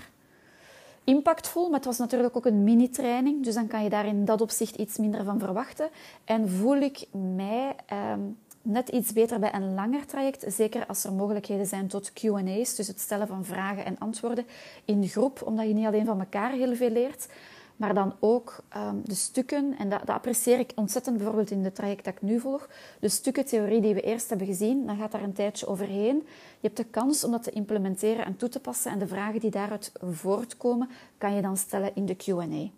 impactvol. 1.03 1.65
Maar 1.65 1.75
het 1.75 1.85
was 1.85 1.97
natuurlijk 1.97 2.37
ook 2.37 2.45
een 2.45 2.63
mini-training, 2.63 3.43
dus 3.43 3.53
dan 3.53 3.67
kan 3.67 3.83
je 3.83 3.89
daar 3.89 4.05
in 4.05 4.25
dat 4.25 4.41
opzicht 4.41 4.75
iets 4.75 4.97
minder 4.97 5.23
van 5.23 5.39
verwachten. 5.39 5.89
En 6.25 6.49
voel 6.49 6.77
ik 6.77 7.07
mij 7.11 7.75
um, 8.13 8.37
net 8.67 8.89
iets 8.89 9.13
beter 9.13 9.39
bij 9.39 9.53
een 9.53 9.73
langer 9.73 10.05
traject, 10.05 10.43
zeker 10.47 10.85
als 10.85 11.03
er 11.03 11.13
mogelijkheden 11.13 11.65
zijn 11.65 11.87
tot 11.87 12.13
Q&A's, 12.13 12.75
dus 12.75 12.87
het 12.87 12.99
stellen 12.99 13.27
van 13.27 13.45
vragen 13.45 13.85
en 13.85 13.99
antwoorden 13.99 14.45
in 14.85 15.07
groep, 15.07 15.41
omdat 15.45 15.67
je 15.67 15.73
niet 15.73 15.85
alleen 15.85 16.05
van 16.05 16.19
elkaar 16.19 16.51
heel 16.51 16.75
veel 16.75 16.89
leert, 16.89 17.27
maar 17.75 17.93
dan 17.93 18.13
ook 18.19 18.63
um, 18.75 19.01
de 19.05 19.15
stukken, 19.15 19.75
en 19.77 19.89
dat, 19.89 19.99
dat, 19.99 20.15
apprecieer 20.15 20.59
ik 20.59 20.71
ontzettend 20.75 21.17
bijvoorbeeld 21.17 21.51
in 21.51 21.63
de 21.63 21.71
traject 21.71 22.05
dat 22.05 22.13
ik 22.13 22.21
nu 22.21 22.39
volg, 22.39 22.69
de 22.99 23.09
stukken 23.09 23.45
theorie 23.45 23.81
die 23.81 23.93
we 23.93 24.01
eerst 24.01 24.29
hebben 24.29 24.47
gezien, 24.47 24.85
dan 24.85 24.97
gaat 24.97 25.11
daar 25.11 25.23
een 25.23 25.33
tijdje 25.33 25.67
overheen. 25.67 26.15
Je 26.59 26.67
hebt 26.67 26.77
de 26.77 26.83
kans 26.83 27.23
om 27.23 27.31
dat 27.31 27.43
te 27.43 27.51
implementeren 27.51 28.25
en 28.25 28.37
toe 28.37 28.49
te 28.49 28.59
passen 28.59 28.91
en 28.91 28.99
de 28.99 29.07
vragen 29.07 29.39
die 29.39 29.51
daaruit 29.51 29.91
voortkomen, 30.01 30.89
kan 31.17 31.35
je 31.35 31.41
dan 31.41 31.57
stellen 31.57 31.95
in 31.95 32.05
de 32.05 32.15
Q&A. 32.15 32.69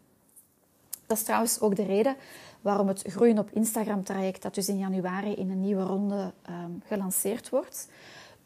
Dat 1.06 1.18
is 1.18 1.24
trouwens 1.24 1.60
ook 1.60 1.76
de 1.76 1.86
reden 1.86 2.16
waarom 2.62 2.88
het 2.88 3.04
Groeien 3.08 3.40
op 3.40 3.52
Instagram-traject, 3.52 4.42
dat 4.42 4.56
dus 4.56 4.70
in 4.70 4.78
januari 4.78 5.34
in 5.34 5.52
een 5.52 5.62
nieuwe 5.62 5.84
ronde 5.84 6.34
um, 6.50 6.82
gelanceerd 6.86 7.50
wordt, 7.50 7.88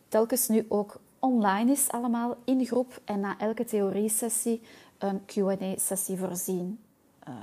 telkens 0.08 0.48
nu 0.48 0.66
ook 0.70 1.00
online 1.20 1.72
is 1.72 1.92
allemaal 1.92 2.36
in 2.46 2.66
groep 2.66 3.02
en 3.06 3.20
na 3.20 3.40
elke 3.40 3.66
theorie-sessie 3.66 4.62
een 4.98 5.22
QA-sessie 5.26 6.18
voorzien 6.18 6.80
uh, 7.28 7.34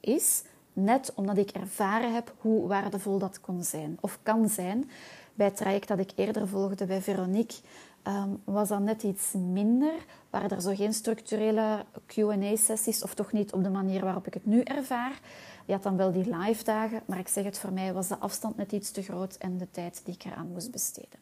is. 0.00 0.42
Net 0.72 1.12
omdat 1.14 1.36
ik 1.36 1.50
ervaren 1.50 2.14
heb 2.14 2.34
hoe 2.38 2.68
waardevol 2.68 3.18
dat 3.18 3.40
kon 3.40 3.62
zijn 3.62 3.98
of 4.00 4.18
kan 4.22 4.48
zijn. 4.48 4.90
Bij 5.34 5.46
het 5.46 5.56
traject 5.56 5.88
dat 5.88 5.98
ik 5.98 6.10
eerder 6.14 6.48
volgde 6.48 6.86
bij 6.86 7.02
Veronique 7.02 7.56
um, 8.04 8.40
was 8.44 8.68
dat 8.68 8.80
net 8.80 9.02
iets 9.02 9.32
minder. 9.32 9.94
Waren 10.30 10.50
er 10.50 10.60
zo 10.60 10.74
geen 10.74 10.92
structurele 10.92 11.84
QA-sessies 12.06 13.02
of 13.02 13.14
toch 13.14 13.32
niet 13.32 13.52
op 13.52 13.62
de 13.62 13.70
manier 13.70 14.04
waarop 14.04 14.26
ik 14.26 14.34
het 14.34 14.46
nu 14.46 14.60
ervaar. 14.60 15.20
Je 15.68 15.74
had 15.74 15.82
dan 15.82 15.96
wel 15.96 16.12
die 16.12 16.36
live 16.36 16.64
dagen, 16.64 17.02
maar 17.06 17.18
ik 17.18 17.28
zeg 17.28 17.44
het, 17.44 17.58
voor 17.58 17.72
mij 17.72 17.92
was 17.92 18.08
de 18.08 18.18
afstand 18.18 18.56
net 18.56 18.72
iets 18.72 18.90
te 18.90 19.02
groot 19.02 19.34
en 19.34 19.58
de 19.58 19.70
tijd 19.70 20.00
die 20.04 20.14
ik 20.14 20.24
eraan 20.24 20.48
moest 20.52 20.70
besteden. 20.70 21.18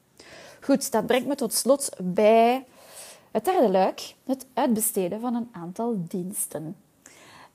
Goed, 0.60 0.92
dat 0.92 1.06
brengt 1.06 1.26
me 1.26 1.34
tot 1.34 1.52
slot 1.52 1.90
bij 2.02 2.64
het 3.30 3.44
derde 3.44 3.68
luik, 3.68 4.14
het 4.24 4.46
uitbesteden 4.54 5.20
van 5.20 5.34
een 5.34 5.48
aantal 5.52 6.04
diensten. 6.08 6.76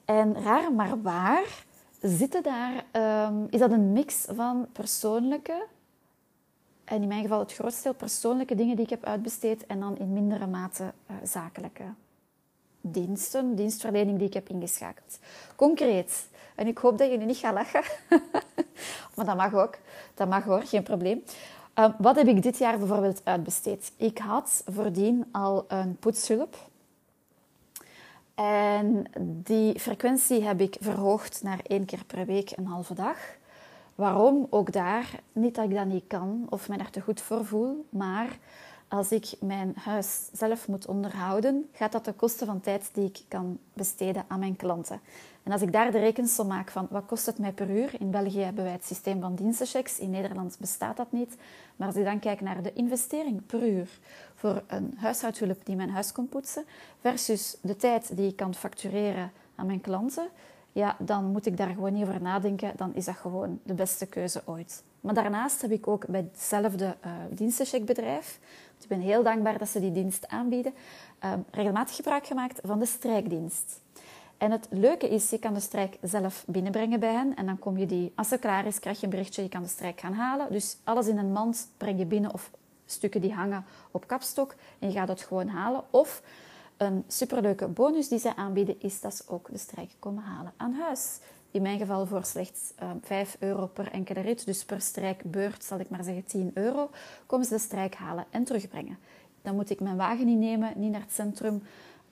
En 0.06 0.44
raar 0.44 0.74
maar 0.74 1.02
waar 1.02 1.66
zitten 2.02 2.44
daar, 2.44 2.86
um, 3.28 3.48
is 3.50 3.60
dat 3.60 3.72
een 3.72 3.92
mix 3.92 4.26
van 4.30 4.68
persoonlijke, 4.72 5.66
en 6.84 7.02
in 7.02 7.08
mijn 7.08 7.22
geval 7.22 7.40
het 7.40 7.54
grootste 7.54 7.84
deel 7.84 7.94
persoonlijke 7.94 8.56
dingen 8.56 8.76
die 8.76 8.86
ik 8.86 8.92
heb 8.92 9.04
uitbesteed, 9.04 9.66
en 9.66 9.80
dan 9.80 9.98
in 9.98 10.14
mindere 10.14 10.48
mate 10.48 10.84
uh, 10.84 11.16
zakelijke 11.24 11.84
diensten, 12.82 13.56
dienstverlening 13.56 14.18
die 14.18 14.28
ik 14.28 14.34
heb 14.34 14.50
ingeschakeld. 14.50 15.20
Concreet, 15.56 16.30
en 16.56 16.68
ik 16.68 16.78
hoop 16.78 16.98
dat 16.98 17.10
nu 17.10 17.26
niet 17.26 17.38
gaat 17.38 17.54
lachen, 17.54 17.84
maar 19.16 19.26
dat 19.26 19.36
mag 19.36 19.54
ook, 19.54 19.78
dat 20.14 20.30
mag 20.30 20.44
hoor, 20.44 20.62
geen 20.62 20.84
probleem. 20.84 21.24
Um, 21.76 21.94
wat 21.98 22.16
heb 22.16 22.28
ik 22.28 22.42
dit 22.42 22.58
jaar 22.58 22.78
bijvoorbeeld 22.78 23.22
uitbesteed? 23.24 23.92
Ik 23.98 24.18
had 24.18 24.64
voordien 24.66 25.26
al 25.32 25.66
een 25.68 25.96
poetshulp. 25.96 26.56
En 28.36 29.06
die 29.24 29.80
frequentie 29.80 30.44
heb 30.44 30.62
ik 30.62 30.78
verhoogd 30.80 31.44
naar 31.44 31.60
één 31.68 31.86
keer 31.86 32.06
per 32.06 32.26
week, 32.26 32.52
een 32.56 32.66
halve 32.66 32.94
dag. 32.94 33.18
Waarom? 33.96 34.48
Ook 34.50 34.72
daar, 34.72 35.20
niet 35.32 35.56
dat 35.56 35.66
ik 35.66 35.76
dat 35.76 35.86
niet 35.86 36.08
kan 36.08 36.48
of 36.50 36.68
mij 36.68 36.78
daar 36.78 36.90
te 36.90 37.02
goed 37.02 37.22
voor 37.22 37.46
voel, 37.46 37.86
maar 37.90 38.38
als 38.88 39.12
ik 39.12 39.34
mijn 39.40 39.74
huis 39.76 40.30
zelf 40.34 40.68
moet 40.68 40.86
onderhouden, 40.86 41.70
gaat 41.72 41.92
dat 41.92 42.04
ten 42.04 42.16
koste 42.16 42.46
van 42.46 42.60
tijd 42.60 42.90
die 42.94 43.06
ik 43.06 43.22
kan 43.28 43.60
besteden 43.74 44.26
aan 44.28 44.40
mijn 44.40 44.56
klanten. 44.56 45.02
En 45.44 45.52
als 45.52 45.62
ik 45.62 45.72
daar 45.72 45.92
de 45.92 46.00
rekensom 46.00 46.48
maak 46.48 46.70
van 46.70 46.88
wat 46.90 47.06
kost 47.06 47.26
het 47.26 47.38
mij 47.38 47.52
per 47.52 47.70
uur, 47.70 47.94
in 48.00 48.12
België 48.12 48.40
hebben 48.40 48.64
wij 48.64 48.74
het 48.74 48.86
systeem 48.86 49.22
van 49.22 49.36
dienstenchecks, 49.36 50.00
in 50.00 50.10
Nederland 50.10 50.58
bestaat 50.60 50.98
dat 50.98 51.12
niet. 51.12 51.38
Maar 51.76 51.88
als 51.88 51.96
ik 51.96 52.04
dan 52.04 52.20
kijk 52.20 52.42
naar 52.42 52.64
de 52.64 52.74
investering 52.74 53.46
per 53.46 53.68
uur 53.68 54.00
voor 54.36 54.64
een 54.68 54.94
huishoudhulp 54.98 55.66
die 55.66 55.76
mijn 55.76 55.90
huis 55.90 56.12
komt 56.12 56.30
poetsen, 56.30 56.66
versus 57.00 57.58
de 57.62 57.76
tijd 57.76 58.16
die 58.16 58.28
ik 58.28 58.36
kan 58.36 58.56
factureren 58.56 59.32
aan 59.56 59.66
mijn 59.66 59.82
klanten, 59.82 60.28
ja, 60.72 60.96
dan 61.00 61.26
moet 61.26 61.46
ik 61.46 61.58
daar 61.58 61.74
gewoon 61.74 61.94
niet 61.94 62.08
over 62.08 62.22
nadenken. 62.22 62.74
Dan 62.76 62.96
is 62.96 63.06
dat 63.06 63.16
gewoon 63.16 63.60
de 63.64 63.74
beste 63.74 64.06
keuze 64.06 64.42
ooit. 64.46 64.84
Maar 65.00 65.14
daarnaast 65.14 65.62
heb 65.62 65.72
ik 65.72 65.88
ook 65.88 66.08
bij 66.08 66.28
hetzelfde 66.32 66.96
uh, 67.06 67.12
dienstencheckbedrijf, 67.30 68.40
ik 68.82 68.88
ben 68.88 69.00
heel 69.00 69.24
dankbaar 69.24 69.58
dat 69.58 69.70
ze 69.70 69.80
die 69.80 69.92
dienst 69.92 70.28
aanbieden, 70.28 70.74
uh, 71.24 71.34
regelmatig 71.52 71.96
gebruik 71.96 72.26
gemaakt 72.26 72.60
van 72.64 72.80
de 72.80 72.86
strijkdienst. 72.86 73.82
En 74.42 74.52
het 74.52 74.68
leuke 74.70 75.10
is, 75.10 75.30
je 75.30 75.40
kan 75.40 75.54
de 75.54 75.60
strijk 75.60 75.98
zelf 76.02 76.44
binnenbrengen 76.48 77.00
bij 77.00 77.14
hen. 77.14 77.36
En 77.36 77.46
dan 77.46 77.60
kom 77.60 77.78
je 77.78 77.86
die, 77.86 78.12
als 78.16 78.28
ze 78.28 78.38
klaar 78.38 78.66
is, 78.66 78.80
krijg 78.80 79.00
je 79.00 79.04
een 79.04 79.10
berichtje, 79.10 79.44
je 79.44 79.50
kan 79.50 79.62
de 79.62 79.68
strijk 79.68 80.00
gaan 80.00 80.14
halen. 80.14 80.52
Dus 80.52 80.78
alles 80.84 81.08
in 81.08 81.18
een 81.18 81.32
mand 81.32 81.68
breng 81.78 82.00
je 82.00 82.06
binnen 82.06 82.34
of 82.34 82.52
stukken 82.86 83.22
die 83.22 83.34
hangen 83.34 83.66
op 83.92 84.08
kapstok. 84.08 84.56
En 84.80 84.88
je 84.88 84.94
gaat 84.94 85.08
het 85.08 85.22
gewoon 85.22 85.48
halen. 85.48 85.84
Of 85.90 86.22
een 86.78 87.04
superleuke 87.08 87.68
bonus 87.68 88.08
die 88.08 88.20
ze 88.20 88.36
aanbieden, 88.36 88.76
is 88.80 89.02
dat 89.02 89.16
ze 89.16 89.24
ook 89.28 89.48
de 89.52 89.58
strijk 89.58 89.92
komen 90.00 90.24
halen 90.24 90.54
aan 90.58 90.74
huis. 90.74 91.20
In 91.52 91.62
mijn 91.62 91.80
geval 91.80 92.06
voor 92.06 92.26
slechts 92.26 92.74
uh, 92.84 92.90
ehm, 92.90 92.98
5 93.02 93.38
euro 93.40 93.68
per 93.68 93.92
enkele 93.92 94.22
rit. 94.22 94.46
Dus 94.46 94.66
per 94.66 94.82
strijkbeurt, 94.82 95.64
zal 95.64 95.80
ik 95.80 95.90
maar 95.90 96.04
zeggen 96.04 96.26
10 96.26 96.52
euro, 96.54 96.90
komen 97.26 97.46
ze 97.46 97.54
de 97.54 97.60
strijk 97.60 97.96
halen 97.96 98.26
en 98.30 98.44
terugbrengen. 98.44 98.98
Dan 99.42 99.56
moet 99.56 99.70
ik 99.70 99.80
mijn 99.80 99.98
wagen 99.98 100.26
niet 100.26 100.38
nemen, 100.38 100.74
niet 100.76 100.92
naar 100.92 101.02
het 101.02 101.14
centrum 101.14 101.64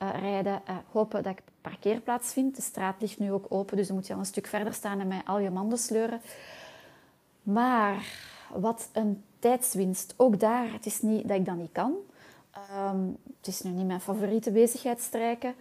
uh, 0.01 0.09
rijden. 0.19 0.61
Uh, 0.69 0.77
hopen 0.91 1.23
dat 1.23 1.31
ik 1.31 1.43
parkeerplaats 1.61 2.33
vind. 2.33 2.55
De 2.55 2.61
straat 2.61 3.01
ligt 3.01 3.19
nu 3.19 3.31
ook 3.31 3.45
open, 3.49 3.77
dus 3.77 3.87
dan 3.87 3.95
moet 3.95 4.07
je 4.07 4.13
al 4.13 4.19
een 4.19 4.25
stuk 4.25 4.47
verder 4.47 4.73
staan 4.73 4.99
en 4.99 5.07
mij 5.07 5.21
al 5.25 5.39
je 5.39 5.49
manden 5.49 5.77
sleuren. 5.77 6.21
Maar 7.43 8.27
wat 8.53 8.89
een 8.93 9.23
tijdswinst. 9.39 10.13
Ook 10.17 10.39
daar, 10.39 10.73
het 10.73 10.85
is 10.85 11.01
niet 11.01 11.27
dat 11.27 11.37
ik 11.37 11.45
dat 11.45 11.55
niet 11.55 11.71
kan. 11.71 11.93
Um, 12.91 13.17
het 13.37 13.47
is 13.47 13.61
nu 13.61 13.71
niet 13.71 13.85
mijn 13.85 14.01
favoriete 14.01 14.51
bezigheid 14.51 15.01
strijken. 15.01 15.55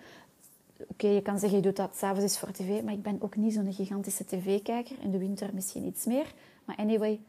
Oké, 0.87 1.07
je 1.07 1.23
kan 1.23 1.39
zeggen, 1.39 1.59
je 1.59 1.65
doet 1.65 1.77
dat 1.77 1.97
s'avonds 1.97 2.25
is 2.25 2.39
voor 2.39 2.51
tv, 2.51 2.83
maar 2.83 2.93
ik 2.93 3.03
ben 3.03 3.19
ook 3.21 3.37
niet 3.37 3.53
zo'n 3.53 3.73
gigantische 3.73 4.25
tv-kijker. 4.25 4.97
In 5.01 5.11
de 5.11 5.19
winter 5.19 5.51
misschien 5.55 5.85
iets 5.85 6.05
meer. 6.05 6.35
Maar 6.65 6.77
anyway, 6.77 7.21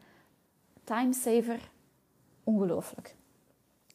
timesaver, 0.84 1.70
ongelooflijk. 2.44 3.14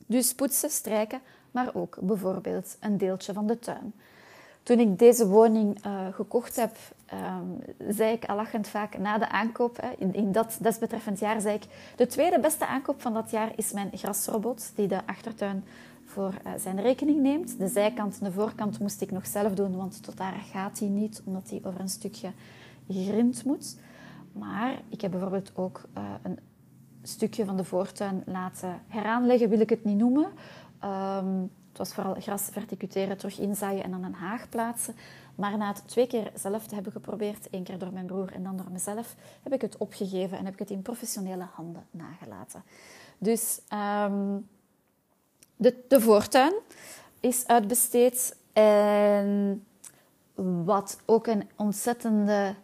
Dus 0.05 0.33
poetsen, 0.33 0.69
strijken, 0.69 1.21
maar 1.55 1.69
ook 1.73 1.97
bijvoorbeeld 2.01 2.77
een 2.79 2.97
deeltje 2.97 3.33
van 3.33 3.47
de 3.47 3.59
tuin. 3.59 3.93
Toen 4.63 4.79
ik 4.79 4.99
deze 4.99 5.27
woning 5.27 5.85
uh, 5.85 6.07
gekocht 6.11 6.55
heb, 6.55 6.75
um, 7.13 7.61
zei 7.93 8.11
ik 8.11 8.25
al 8.25 8.35
lachend 8.35 8.67
vaak 8.67 8.97
na 8.97 9.17
de 9.17 9.29
aankoop, 9.29 9.77
hè, 9.81 10.07
in, 10.11 10.31
dat 10.31 10.57
desbetreffend 10.61 11.19
jaar, 11.19 11.41
zei 11.41 11.55
ik, 11.55 11.63
de 11.95 12.07
tweede 12.07 12.39
beste 12.39 12.67
aankoop 12.67 13.01
van 13.01 13.13
dat 13.13 13.31
jaar 13.31 13.51
is 13.55 13.71
mijn 13.71 13.89
grasrobot, 13.93 14.71
die 14.75 14.87
de 14.87 14.99
achtertuin 15.05 15.63
voor 16.05 16.33
uh, 16.45 16.51
zijn 16.57 16.81
rekening 16.81 17.21
neemt. 17.21 17.59
De 17.59 17.67
zijkant 17.67 18.17
en 18.19 18.25
de 18.25 18.31
voorkant 18.31 18.79
moest 18.79 19.01
ik 19.01 19.11
nog 19.11 19.27
zelf 19.27 19.53
doen, 19.53 19.75
want 19.75 20.03
tot 20.03 20.17
daar 20.17 20.43
gaat 20.51 20.79
hij 20.79 20.87
niet, 20.87 21.21
omdat 21.25 21.49
hij 21.49 21.61
over 21.63 21.79
een 21.79 21.89
stukje 21.89 22.31
gegrind 22.87 23.45
moet. 23.45 23.77
Maar 24.31 24.81
ik 24.89 25.01
heb 25.01 25.11
bijvoorbeeld 25.11 25.51
ook 25.55 25.81
uh, 25.97 26.03
een 26.23 26.39
stukje 27.01 27.45
van 27.45 27.57
de 27.57 27.63
voortuin 27.63 28.23
laten 28.25 28.81
heraanleggen, 28.87 29.49
wil 29.49 29.59
ik 29.59 29.69
het 29.69 29.83
niet 29.83 29.97
noemen. 29.97 30.27
Um, 30.83 31.51
het 31.69 31.77
was 31.77 31.93
vooral 31.93 32.15
gras 32.21 32.41
verticuteren, 32.51 33.17
terug 33.17 33.39
inzaaien 33.39 33.83
en 33.83 33.91
dan 33.91 34.03
een 34.03 34.13
haag 34.13 34.49
plaatsen. 34.49 34.95
Maar 35.35 35.57
na 35.57 35.67
het 35.67 35.87
twee 35.87 36.07
keer 36.07 36.31
zelf 36.35 36.67
te 36.67 36.75
hebben 36.75 36.91
geprobeerd, 36.91 37.49
één 37.49 37.63
keer 37.63 37.77
door 37.77 37.93
mijn 37.93 38.05
broer 38.05 38.33
en 38.33 38.43
dan 38.43 38.57
door 38.57 38.71
mezelf, 38.71 39.15
heb 39.43 39.53
ik 39.53 39.61
het 39.61 39.77
opgegeven 39.77 40.37
en 40.37 40.45
heb 40.45 40.53
ik 40.53 40.59
het 40.59 40.69
in 40.69 40.81
professionele 40.81 41.47
handen 41.53 41.85
nagelaten. 41.91 42.63
Dus 43.17 43.59
de, 45.55 45.83
de 45.87 46.01
voortuin 46.01 46.53
is 47.19 47.47
uitbesteed. 47.47 48.37
En 48.53 49.65
wat 50.63 50.99
ook 51.05 51.27
een 51.27 51.49
ontzettende 51.55 52.55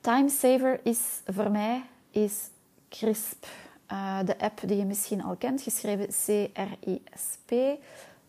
timesaver 0.00 0.80
is 0.82 1.20
voor 1.26 1.50
mij, 1.50 1.84
is 2.10 2.48
CRISP. 2.88 3.46
Eh, 3.86 4.18
de 4.24 4.38
app 4.38 4.60
die 4.66 4.76
je 4.76 4.84
misschien 4.84 5.22
al 5.22 5.36
kent, 5.36 5.62
geschreven 5.62 6.06
C-R-I-S-P, 6.06 7.52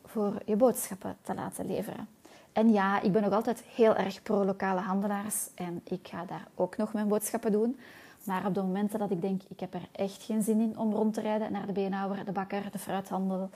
voor 0.05 0.33
je 0.45 0.55
boodschappen 0.55 1.17
te 1.21 1.33
laten 1.33 1.67
leveren. 1.67 2.07
En 2.53 2.71
ja, 2.71 3.01
ik 3.01 3.11
ben 3.11 3.21
nog 3.21 3.33
altijd 3.33 3.63
heel 3.75 3.95
erg 3.95 4.23
pro-lokale 4.23 4.79
handelaars 4.79 5.49
en 5.55 5.81
ik 5.83 6.07
ga 6.07 6.25
daar 6.25 6.47
ook 6.55 6.77
nog 6.77 6.93
mijn 6.93 7.07
boodschappen 7.07 7.51
doen. 7.51 7.79
Maar 8.23 8.45
op 8.45 8.53
de 8.53 8.61
momenten 8.61 8.99
dat 8.99 9.11
ik 9.11 9.21
denk, 9.21 9.41
ik 9.47 9.59
heb 9.59 9.73
er 9.73 9.87
echt 9.91 10.23
geen 10.23 10.43
zin 10.43 10.59
in 10.59 10.77
om 10.77 10.93
rond 10.93 11.13
te 11.13 11.21
rijden 11.21 11.51
naar 11.51 11.65
de 11.65 11.71
beenhouwer, 11.71 12.25
de 12.25 12.31
bakker, 12.31 12.71
de 12.71 12.79
fruithandel, 12.79 13.49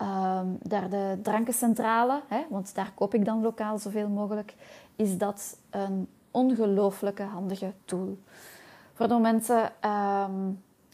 um, 0.00 0.58
daar 0.62 0.90
de 0.90 1.18
drankencentrale, 1.22 2.20
hè, 2.28 2.40
want 2.48 2.74
daar 2.74 2.92
koop 2.94 3.14
ik 3.14 3.24
dan 3.24 3.40
lokaal 3.40 3.78
zoveel 3.78 4.08
mogelijk, 4.08 4.54
is 4.96 5.18
dat 5.18 5.56
een 5.70 6.08
ongelooflijke 6.30 7.22
handige 7.22 7.72
tool. 7.84 8.18
Voor 8.94 9.08
de 9.08 9.14
momenten 9.14 9.72
ehm, 9.80 10.50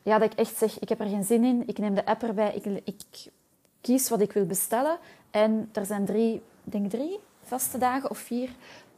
ja, 0.09 0.19
dat 0.19 0.33
ik 0.33 0.39
echt 0.39 0.57
zeg, 0.57 0.79
ik 0.79 0.89
heb 0.89 1.01
er 1.01 1.09
geen 1.09 1.25
zin 1.25 1.45
in, 1.45 1.63
ik 1.67 1.79
neem 1.79 1.95
de 1.95 2.07
app 2.07 2.23
erbij, 2.23 2.55
ik, 2.55 2.65
ik 2.85 3.33
kies 3.81 4.09
wat 4.09 4.21
ik 4.21 4.33
wil 4.33 4.47
bestellen. 4.47 4.99
En 5.31 5.69
er 5.73 5.87
zijn 5.87 6.05
drie, 6.05 6.43
denk 6.63 6.91
drie 6.91 7.19
vaste 7.43 7.79
dagen 7.79 8.11
of 8.11 8.19
vier 8.19 8.51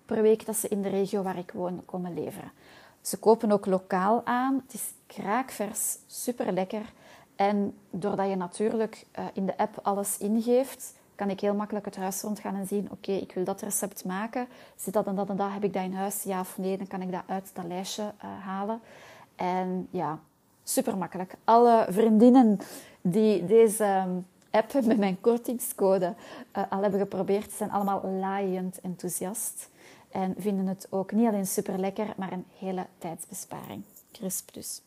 per 0.06 0.22
week 0.22 0.46
dat 0.46 0.56
ze 0.56 0.68
in 0.68 0.82
de 0.82 0.88
regio 0.88 1.22
waar 1.22 1.38
ik 1.38 1.50
woon 1.54 1.82
komen 1.84 2.14
leveren. 2.14 2.52
Ze 3.00 3.18
kopen 3.18 3.52
ook 3.52 3.66
lokaal 3.66 4.20
aan. 4.24 4.62
Het 4.64 4.74
is 4.74 4.92
kraakvers, 5.06 5.96
super 6.06 6.52
lekker. 6.52 6.92
En 7.36 7.74
doordat 7.90 8.28
je 8.28 8.36
natuurlijk 8.36 9.06
uh, 9.18 9.24
in 9.32 9.46
de 9.46 9.56
app 9.58 9.78
alles 9.82 10.18
ingeeft, 10.18 10.94
kan 11.14 11.30
ik 11.30 11.40
heel 11.40 11.54
makkelijk 11.54 11.84
het 11.84 11.96
huis 11.96 12.22
rondgaan 12.22 12.54
en 12.54 12.66
zien: 12.66 12.88
oké, 12.90 13.12
ik 13.12 13.32
wil 13.32 13.44
dat 13.44 13.62
recept 13.62 14.04
maken. 14.04 14.46
Zit 14.76 14.94
dat 14.94 15.06
en 15.06 15.14
dat 15.14 15.28
en 15.28 15.36
dat? 15.36 15.52
Heb 15.52 15.64
ik 15.64 15.72
dat 15.72 15.82
in 15.82 15.94
huis? 15.94 16.22
Ja 16.22 16.40
of 16.40 16.58
nee? 16.58 16.76
Dan 16.76 16.86
kan 16.86 17.02
ik 17.02 17.12
dat 17.12 17.22
uit 17.26 17.50
dat 17.54 17.64
lijstje 17.64 18.02
uh, 18.02 18.44
halen. 18.44 18.80
En 19.36 19.88
ja, 19.90 20.18
super 20.72 20.96
makkelijk. 20.96 21.34
Alle 21.44 21.86
vriendinnen 21.88 22.60
die 23.00 23.46
deze 23.46 23.84
ehm, 23.84 24.10
app 24.50 24.72
met 24.72 24.98
mijn 24.98 25.20
kortingscode 25.20 26.14
uh, 26.56 26.64
al 26.70 26.82
hebben 26.82 27.00
geprobeerd, 27.00 27.52
zijn 27.52 27.70
allemaal 27.70 28.02
laaiend 28.04 28.80
enthousiast. 28.80 29.68
En 30.10 30.34
vinden 30.38 30.66
het 30.66 30.86
ook 30.90 31.12
niet 31.12 31.28
alleen 31.28 31.46
super 31.46 31.78
lekker, 31.78 32.06
maar 32.16 32.32
een 32.32 32.44
hele 32.58 32.86
tijdsbesparing. 32.98 33.82
Crisp 34.12 34.54
dus. 34.54 34.80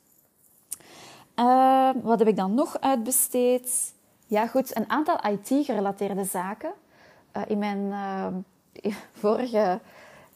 Uh, 1.36 1.90
wat 2.02 2.20
heb 2.20 2.28
ik 2.28 2.36
dan 2.36 2.54
nog 2.54 2.80
uitbesteed? 2.80 3.94
Ja, 4.28 4.48
goed, 4.48 4.76
een 4.76 4.90
aantal 4.90 5.20
IT-gerelateerde 5.30 6.24
zaken. 6.24 6.72
Uh, 7.38 7.44
in 7.48 7.58
mijn 7.58 7.92
ehm, 7.92 8.34
vorige 9.22 9.80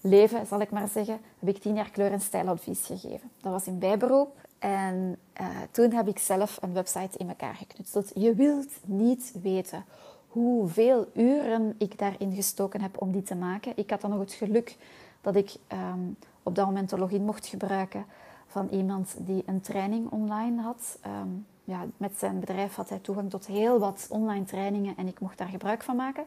leven, 0.01 0.45
zal 0.45 0.61
ik 0.61 0.71
maar 0.71 0.87
zeggen, 0.87 1.19
heb 1.39 1.49
ik 1.49 1.61
tien 1.61 1.75
jaar 1.75 1.89
kleur- 1.89 2.11
en 2.11 2.21
stijladvies 2.21 2.85
gegeven. 2.85 3.31
Dat 3.41 3.51
was 3.51 3.67
in 3.67 3.79
bijberoep 3.79 4.46
en 4.59 5.17
uh, 5.41 5.47
toen 5.71 5.91
heb 5.91 6.07
ik 6.07 6.19
zelf 6.19 6.57
een 6.61 6.73
website 6.73 7.17
in 7.17 7.29
elkaar 7.29 7.55
geknutseld. 7.55 8.11
Je 8.15 8.35
wilt 8.35 8.69
niet 8.85 9.33
weten 9.41 9.85
hoeveel 10.27 11.07
uren 11.13 11.75
ik 11.77 11.97
daarin 11.97 12.35
gestoken 12.35 12.81
heb 12.81 13.01
om 13.01 13.11
die 13.11 13.23
te 13.23 13.35
maken. 13.35 13.73
Ik 13.75 13.89
had 13.89 14.01
dan 14.01 14.09
nog 14.09 14.19
het 14.19 14.33
geluk 14.33 14.77
dat 15.21 15.35
ik 15.35 15.55
um, 15.73 16.17
op 16.43 16.55
dat 16.55 16.65
moment 16.65 16.89
de 16.89 16.97
login 16.97 17.25
mocht 17.25 17.47
gebruiken 17.47 18.05
van 18.47 18.67
iemand 18.71 19.15
die 19.17 19.43
een 19.45 19.61
training 19.61 20.09
online 20.09 20.61
had. 20.61 20.99
Um, 21.05 21.45
ja, 21.63 21.85
met 21.97 22.17
zijn 22.17 22.39
bedrijf 22.39 22.75
had 22.75 22.89
hij 22.89 22.99
toegang 22.99 23.29
tot 23.29 23.45
heel 23.45 23.79
wat 23.79 24.07
online 24.09 24.45
trainingen 24.45 24.97
en 24.97 25.07
ik 25.07 25.19
mocht 25.19 25.37
daar 25.37 25.47
gebruik 25.47 25.83
van 25.83 25.95
maken. 25.95 26.25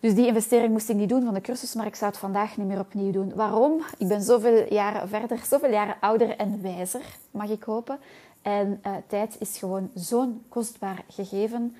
Dus 0.00 0.14
die 0.14 0.26
investering 0.26 0.72
moest 0.72 0.88
ik 0.88 0.96
niet 0.96 1.08
doen 1.08 1.24
van 1.24 1.34
de 1.34 1.40
cursus, 1.40 1.74
maar 1.74 1.86
ik 1.86 1.94
zou 1.94 2.10
het 2.10 2.20
vandaag 2.20 2.56
niet 2.56 2.66
meer 2.66 2.78
opnieuw 2.78 3.10
doen. 3.10 3.34
Waarom? 3.34 3.82
Ik 3.98 4.08
ben 4.08 4.22
zoveel 4.22 4.72
jaren 4.72 5.08
verder, 5.08 5.38
zoveel 5.44 5.70
jaren 5.70 5.96
ouder 6.00 6.36
en 6.36 6.62
wijzer, 6.62 7.16
mag 7.30 7.50
ik 7.50 7.62
hopen. 7.62 7.98
En 8.42 8.80
uh, 8.86 8.92
tijd 9.06 9.36
is 9.38 9.58
gewoon 9.58 9.90
zo'n 9.94 10.44
kostbaar 10.48 11.04
gegeven 11.08 11.76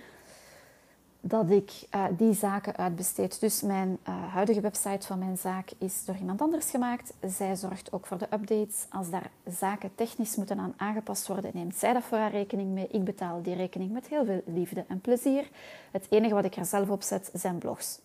dat 1.21 1.51
ik 1.51 1.87
uh, 1.95 2.05
die 2.17 2.35
zaken 2.35 2.77
uitbesteed. 2.77 3.41
Dus 3.41 3.63
mijn 3.63 3.99
uh, 4.09 4.33
huidige 4.33 4.61
website 4.61 5.07
van 5.07 5.19
mijn 5.19 5.39
zaak 5.39 5.71
is 5.79 6.05
door 6.05 6.17
iemand 6.17 6.41
anders 6.41 6.71
gemaakt. 6.71 7.13
Zij 7.27 7.57
zorgt 7.57 7.93
ook 7.93 8.07
voor 8.07 8.19
de 8.19 8.29
updates. 8.33 8.87
Als 8.91 9.11
daar 9.11 9.31
zaken 9.59 9.95
technisch 9.95 10.37
moeten 10.37 10.59
aan 10.59 10.75
aangepast 10.77 11.27
worden, 11.27 11.51
neemt 11.55 11.77
zij 11.77 11.93
dat 11.93 12.03
voor 12.03 12.19
haar 12.19 12.31
rekening 12.31 12.71
mee. 12.71 12.89
Ik 12.91 13.05
betaal 13.05 13.43
die 13.43 13.55
rekening 13.55 13.93
met 13.93 14.07
heel 14.07 14.25
veel 14.25 14.43
liefde 14.47 14.85
en 14.89 15.01
plezier. 15.01 15.49
Het 15.91 16.07
enige 16.11 16.35
wat 16.35 16.45
ik 16.45 16.57
er 16.57 16.65
zelf 16.65 16.89
op 16.89 17.03
zet 17.03 17.31
zijn 17.33 17.59
blogs. 17.59 17.99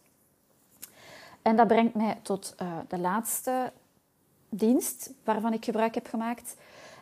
En 1.42 1.56
dat 1.56 1.68
brengt 1.68 1.96
mij 1.96 2.20
tot 2.22 2.56
uh, 2.62 2.78
de 2.88 3.00
laatste 3.00 3.72
dienst 4.50 5.14
waarvan 5.24 5.54
ik 5.54 5.66
gebruik 5.66 5.96
heb 5.96 6.08
gemaakt. 6.08 6.56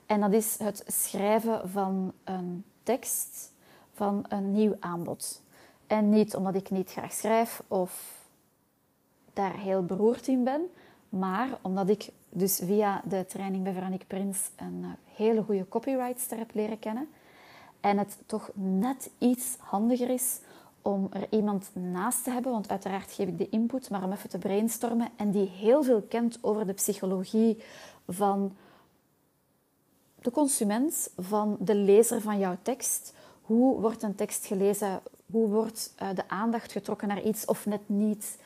En 0.06 0.20
dat 0.20 0.34
is 0.34 0.58
het 0.58 0.84
schrijven 0.88 1.70
van 1.70 2.14
een 2.24 2.66
tekst 2.84 3.54
van 3.94 4.26
een 4.28 4.52
nieuw 4.52 4.76
aanbod. 4.80 5.42
En 5.88 6.10
niet 6.10 6.36
omdat 6.36 6.56
ik 6.56 6.70
niet 6.70 6.92
graag 6.92 7.12
schrijf 7.12 7.64
of 7.68 8.18
daar 9.34 9.58
heel 9.58 9.86
beroerd 9.86 10.28
in 10.28 10.44
ben, 10.44 10.62
maar 11.10 11.50
omdat 11.62 11.90
ik 11.90 12.10
dus 12.30 12.62
via 12.64 13.02
de 13.06 13.26
training 13.26 13.64
bij 13.64 13.74
Veronique 13.74 14.06
Prins 14.06 14.50
een 14.56 14.80
uh, 14.82 14.90
hele 15.16 15.44
goede 15.44 15.68
copywriter 15.68 16.38
heb 16.38 16.54
leren 16.54 16.80
kennen. 16.80 17.10
En 17.80 17.98
het 17.98 18.18
toch 18.26 18.50
net 18.54 19.10
iets 19.18 19.56
handiger 19.60 20.10
is 20.10 20.40
om 20.82 21.08
er 21.12 21.28
iemand 21.30 21.70
naast 21.74 22.24
te 22.24 22.32
hebben, 22.32 22.52
want 22.52 22.70
uiteraard 22.70 23.12
geef 23.12 23.28
ik 23.28 23.38
de 23.38 23.50
input, 23.50 23.90
maar 23.90 24.04
om 24.04 24.12
even 24.12 24.30
te 24.30 24.38
brainstormen 24.38 25.10
en 25.16 25.32
die 25.32 25.48
heel 25.48 25.84
veel 25.84 26.02
kent 26.02 26.38
over 26.42 26.68
de 26.68 26.74
psychologie 26.74 27.64
van 28.08 28.56
de 30.22 30.32
consument, 30.32 31.12
van 31.18 31.58
de 31.60 31.76
lezer 31.76 32.22
van 32.22 32.40
jouw 32.40 32.58
tekst. 32.62 33.14
Hoe 33.42 33.82
wordt 33.82 34.04
een 34.04 34.16
tekst 34.16 34.46
gelezen? 34.46 35.02
Hoe 35.32 35.48
wordt 35.48 35.94
uh, 36.02 36.10
de 36.16 36.30
aandacht 36.30 36.72
getrokken 36.72 37.08
naar 37.08 37.22
iets 37.22 37.46
of 37.46 37.66
net 37.66 37.82
niet? 37.86 38.38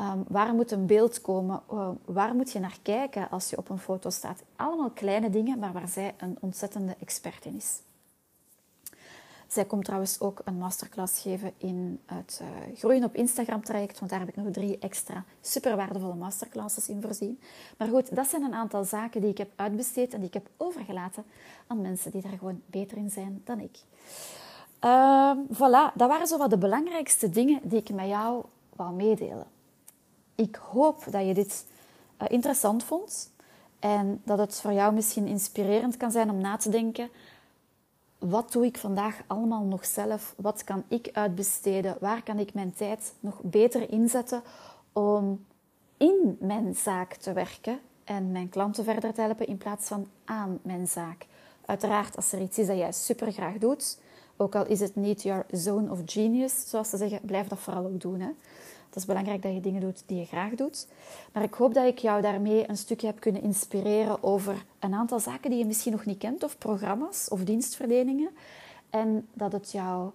Um, 0.00 0.24
waar 0.28 0.54
moet 0.54 0.70
een 0.70 0.86
beeld 0.86 1.20
komen? 1.20 1.60
Uh, 1.72 1.88
waar 2.04 2.34
moet 2.34 2.52
je 2.52 2.58
naar 2.58 2.78
kijken 2.82 3.30
als 3.30 3.50
je 3.50 3.58
op 3.58 3.68
een 3.68 3.78
foto 3.78 4.10
staat? 4.10 4.42
Allemaal 4.56 4.90
kleine 4.90 5.30
dingen, 5.30 5.58
maar 5.58 5.72
waar 5.72 5.88
zij 5.88 6.14
een 6.18 6.36
ontzettende 6.40 6.96
expert 7.00 7.44
in 7.44 7.56
is. 7.56 7.80
Zij 9.48 9.64
komt 9.64 9.84
trouwens 9.84 10.20
ook 10.20 10.40
een 10.44 10.58
masterclass 10.58 11.20
geven 11.20 11.52
in 11.56 12.00
het 12.06 12.40
uh, 12.42 12.76
Groeien 12.76 13.04
op 13.04 13.14
Instagram 13.14 13.64
traject, 13.64 13.98
want 13.98 14.10
daar 14.10 14.20
heb 14.20 14.28
ik 14.28 14.36
nog 14.36 14.46
drie 14.52 14.78
extra 14.78 15.24
super 15.40 15.76
waardevolle 15.76 16.14
masterclasses 16.14 16.88
in 16.88 17.02
voorzien. 17.02 17.40
Maar 17.76 17.88
goed, 17.88 18.14
dat 18.14 18.26
zijn 18.26 18.42
een 18.42 18.54
aantal 18.54 18.84
zaken 18.84 19.20
die 19.20 19.30
ik 19.30 19.38
heb 19.38 19.50
uitbesteed 19.56 20.12
en 20.12 20.18
die 20.18 20.28
ik 20.28 20.34
heb 20.34 20.48
overgelaten 20.56 21.24
aan 21.66 21.80
mensen 21.80 22.10
die 22.10 22.22
daar 22.22 22.38
gewoon 22.38 22.62
beter 22.66 22.96
in 22.96 23.10
zijn 23.10 23.42
dan 23.44 23.60
ik. 23.60 23.78
Uh, 24.84 25.36
voilà, 25.52 25.94
dat 25.94 26.08
waren 26.08 26.26
zo 26.26 26.38
wat 26.38 26.50
de 26.50 26.58
belangrijkste 26.58 27.30
dingen 27.30 27.60
die 27.62 27.78
ik 27.78 27.90
met 27.90 28.06
jou 28.06 28.44
wou 28.76 28.94
meedelen. 28.94 29.46
Ik 30.34 30.56
hoop 30.56 31.04
dat 31.10 31.26
je 31.26 31.34
dit 31.34 31.64
uh, 32.22 32.28
interessant 32.30 32.84
vond 32.84 33.32
en 33.78 34.20
dat 34.24 34.38
het 34.38 34.60
voor 34.60 34.72
jou 34.72 34.94
misschien 34.94 35.26
inspirerend 35.26 35.96
kan 35.96 36.10
zijn 36.10 36.30
om 36.30 36.38
na 36.38 36.56
te 36.56 36.70
denken 36.70 37.10
wat 38.18 38.52
doe 38.52 38.64
ik 38.64 38.78
vandaag 38.78 39.22
allemaal 39.26 39.64
nog 39.64 39.86
zelf? 39.86 40.34
Wat 40.36 40.64
kan 40.64 40.84
ik 40.88 41.10
uitbesteden? 41.12 41.96
Waar 42.00 42.22
kan 42.22 42.38
ik 42.38 42.54
mijn 42.54 42.74
tijd 42.74 43.14
nog 43.20 43.40
beter 43.42 43.90
inzetten 43.90 44.42
om 44.92 45.44
in 45.96 46.36
mijn 46.40 46.74
zaak 46.74 47.14
te 47.14 47.32
werken 47.32 47.78
en 48.04 48.32
mijn 48.32 48.48
klanten 48.48 48.84
verder 48.84 49.14
te 49.14 49.20
helpen 49.20 49.46
in 49.46 49.58
plaats 49.58 49.88
van 49.88 50.08
aan 50.24 50.58
mijn 50.62 50.88
zaak? 50.88 51.26
Uiteraard, 51.64 52.16
als 52.16 52.32
er 52.32 52.40
iets 52.40 52.58
is 52.58 52.66
dat 52.66 52.76
jij 52.76 52.92
super 52.92 53.32
graag 53.32 53.58
doet, 53.58 53.98
ook 54.36 54.54
al 54.54 54.66
is 54.66 54.80
het 54.80 54.96
niet 54.96 55.22
your 55.22 55.46
zone 55.50 55.90
of 55.90 56.00
genius, 56.04 56.68
zoals 56.68 56.90
ze 56.90 56.96
zeggen, 56.96 57.20
blijf 57.22 57.48
dat 57.48 57.58
vooral 57.58 57.84
ook 57.84 58.00
doen. 58.00 58.20
Hè? 58.20 58.30
Is 58.98 59.04
belangrijk 59.04 59.42
dat 59.42 59.54
je 59.54 59.60
dingen 59.60 59.80
doet 59.80 60.02
die 60.06 60.18
je 60.18 60.24
graag 60.24 60.54
doet. 60.54 60.86
Maar 61.32 61.42
ik 61.42 61.54
hoop 61.54 61.74
dat 61.74 61.86
ik 61.86 61.98
jou 61.98 62.22
daarmee 62.22 62.68
een 62.68 62.76
stukje 62.76 63.06
heb 63.06 63.20
kunnen 63.20 63.42
inspireren 63.42 64.22
over 64.22 64.64
een 64.78 64.94
aantal 64.94 65.20
zaken 65.20 65.50
die 65.50 65.58
je 65.58 65.66
misschien 65.66 65.92
nog 65.92 66.04
niet 66.04 66.18
kent, 66.18 66.42
of 66.42 66.58
programma's 66.58 67.30
of 67.30 67.44
dienstverleningen. 67.44 68.30
En 68.90 69.28
dat 69.32 69.52
het 69.52 69.72
jou 69.72 70.10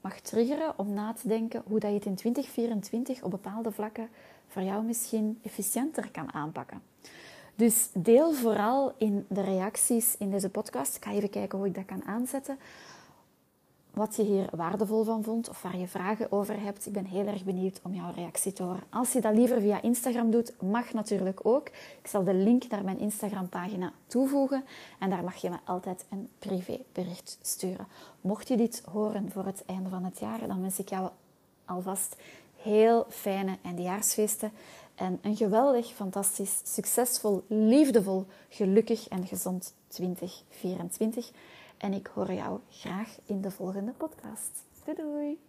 mag 0.00 0.20
triggeren 0.20 0.78
om 0.78 0.92
na 0.92 1.12
te 1.12 1.28
denken 1.28 1.62
hoe 1.66 1.78
dat 1.78 1.90
je 1.90 1.96
het 1.96 2.06
in 2.06 2.14
2024 2.14 3.22
op 3.22 3.30
bepaalde 3.30 3.72
vlakken 3.72 4.08
voor 4.48 4.62
jou 4.62 4.84
misschien 4.84 5.38
efficiënter 5.42 6.10
kan 6.10 6.32
aanpakken. 6.32 6.82
Dus 7.54 7.88
deel 7.92 8.32
vooral 8.32 8.92
in 8.96 9.26
de 9.28 9.40
reacties 9.40 10.16
in 10.18 10.30
deze 10.30 10.48
podcast. 10.48 10.96
Ik 10.96 11.04
ga 11.04 11.10
even 11.10 11.30
kijken 11.30 11.58
hoe 11.58 11.66
ik 11.66 11.74
dat 11.74 11.84
kan 11.84 12.04
aanzetten. 12.04 12.58
Wat 13.98 14.16
je 14.16 14.22
hier 14.22 14.48
waardevol 14.56 15.04
van 15.04 15.22
vond 15.22 15.48
of 15.48 15.62
waar 15.62 15.78
je 15.78 15.88
vragen 15.88 16.32
over 16.32 16.60
hebt. 16.60 16.86
Ik 16.86 16.92
ben 16.92 17.04
heel 17.04 17.26
erg 17.26 17.44
benieuwd 17.44 17.80
om 17.82 17.94
jouw 17.94 18.12
reactie 18.14 18.52
te 18.52 18.62
horen. 18.62 18.82
Als 18.90 19.12
je 19.12 19.20
dat 19.20 19.34
liever 19.34 19.60
via 19.60 19.82
Instagram 19.82 20.30
doet, 20.30 20.52
mag 20.62 20.92
natuurlijk 20.92 21.40
ook. 21.42 21.68
Ik 22.02 22.06
zal 22.06 22.24
de 22.24 22.34
link 22.34 22.68
naar 22.68 22.84
mijn 22.84 22.98
Instagram-pagina 22.98 23.92
toevoegen. 24.06 24.64
En 24.98 25.10
daar 25.10 25.24
mag 25.24 25.36
je 25.36 25.50
me 25.50 25.56
altijd 25.64 26.04
een 26.10 26.28
privébericht 26.38 27.38
sturen. 27.42 27.86
Mocht 28.20 28.48
je 28.48 28.56
dit 28.56 28.82
horen 28.92 29.30
voor 29.30 29.44
het 29.44 29.62
einde 29.66 29.88
van 29.88 30.04
het 30.04 30.18
jaar, 30.18 30.46
dan 30.46 30.60
wens 30.60 30.78
ik 30.78 30.88
jou 30.88 31.10
alvast 31.64 32.16
heel 32.56 33.06
fijne 33.08 33.56
eindejaarsfeesten. 33.62 34.52
En 34.94 35.18
een 35.22 35.36
geweldig, 35.36 35.86
fantastisch, 35.86 36.60
succesvol, 36.64 37.44
liefdevol, 37.46 38.26
gelukkig 38.48 39.08
en 39.08 39.26
gezond 39.26 39.74
2024. 39.88 41.30
En 41.78 41.92
ik 41.92 42.06
hoor 42.06 42.32
jou 42.32 42.60
graag 42.68 43.18
in 43.24 43.40
de 43.40 43.50
volgende 43.50 43.92
podcast. 43.92 44.64
Doei 44.84 44.96
doei! 44.96 45.47